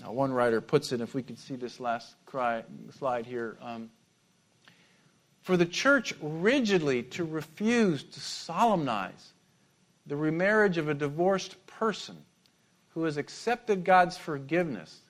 one 0.04 0.32
writer 0.32 0.60
puts 0.60 0.92
it, 0.92 1.00
if 1.00 1.14
we 1.14 1.22
could 1.22 1.38
see 1.38 1.56
this 1.56 1.80
last 1.80 2.14
cry, 2.26 2.64
slide 2.98 3.24
here. 3.24 3.56
Um, 3.62 3.90
for 5.40 5.56
the 5.56 5.66
church 5.66 6.14
rigidly 6.20 7.02
to 7.02 7.24
refuse 7.24 8.02
to 8.02 8.20
solemnize 8.20 9.32
the 10.06 10.16
remarriage 10.16 10.78
of 10.78 10.88
a 10.88 10.94
divorced 10.94 11.66
person 11.66 12.16
who 12.94 13.04
has 13.04 13.16
accepted 13.16 13.84
God's 13.84 14.16
forgiveness, 14.16 15.00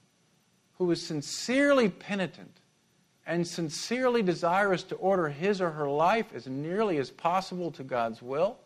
who 0.78 0.90
is 0.90 1.06
sincerely 1.06 1.88
penitent, 1.88 2.60
and 3.26 3.46
sincerely 3.46 4.22
desirous 4.22 4.82
to 4.84 4.94
order 4.96 5.28
his 5.28 5.60
or 5.60 5.70
her 5.70 5.88
life 5.88 6.26
as 6.34 6.46
nearly 6.46 6.98
as 6.98 7.10
possible 7.10 7.70
to 7.72 7.82
God's 7.82 8.20
will, 8.20 8.58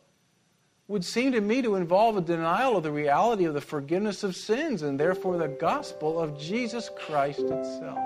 would 0.88 1.04
seem 1.04 1.33
to 1.33 1.40
me 1.40 1.61
to 1.62 1.74
involve 1.74 2.16
a 2.16 2.20
denial 2.20 2.76
of 2.76 2.83
the 2.83 2.90
reality 2.90 3.44
of 3.44 3.54
the 3.54 3.61
forgiveness 3.61 4.24
of 4.24 4.35
sins 4.35 4.83
and 4.83 4.98
therefore 4.98 5.37
the 5.37 5.48
gospel 5.48 6.18
of 6.18 6.38
Jesus 6.40 6.90
Christ 6.96 7.40
itself. 7.40 7.98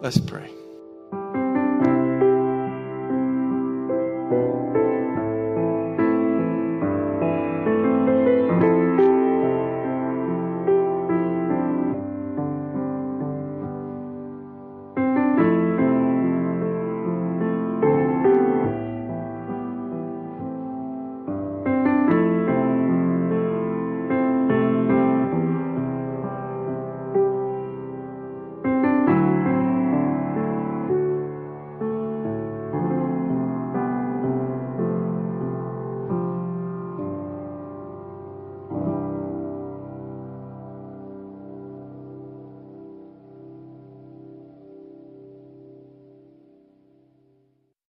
Let's 0.00 0.18
pray. 0.18 0.67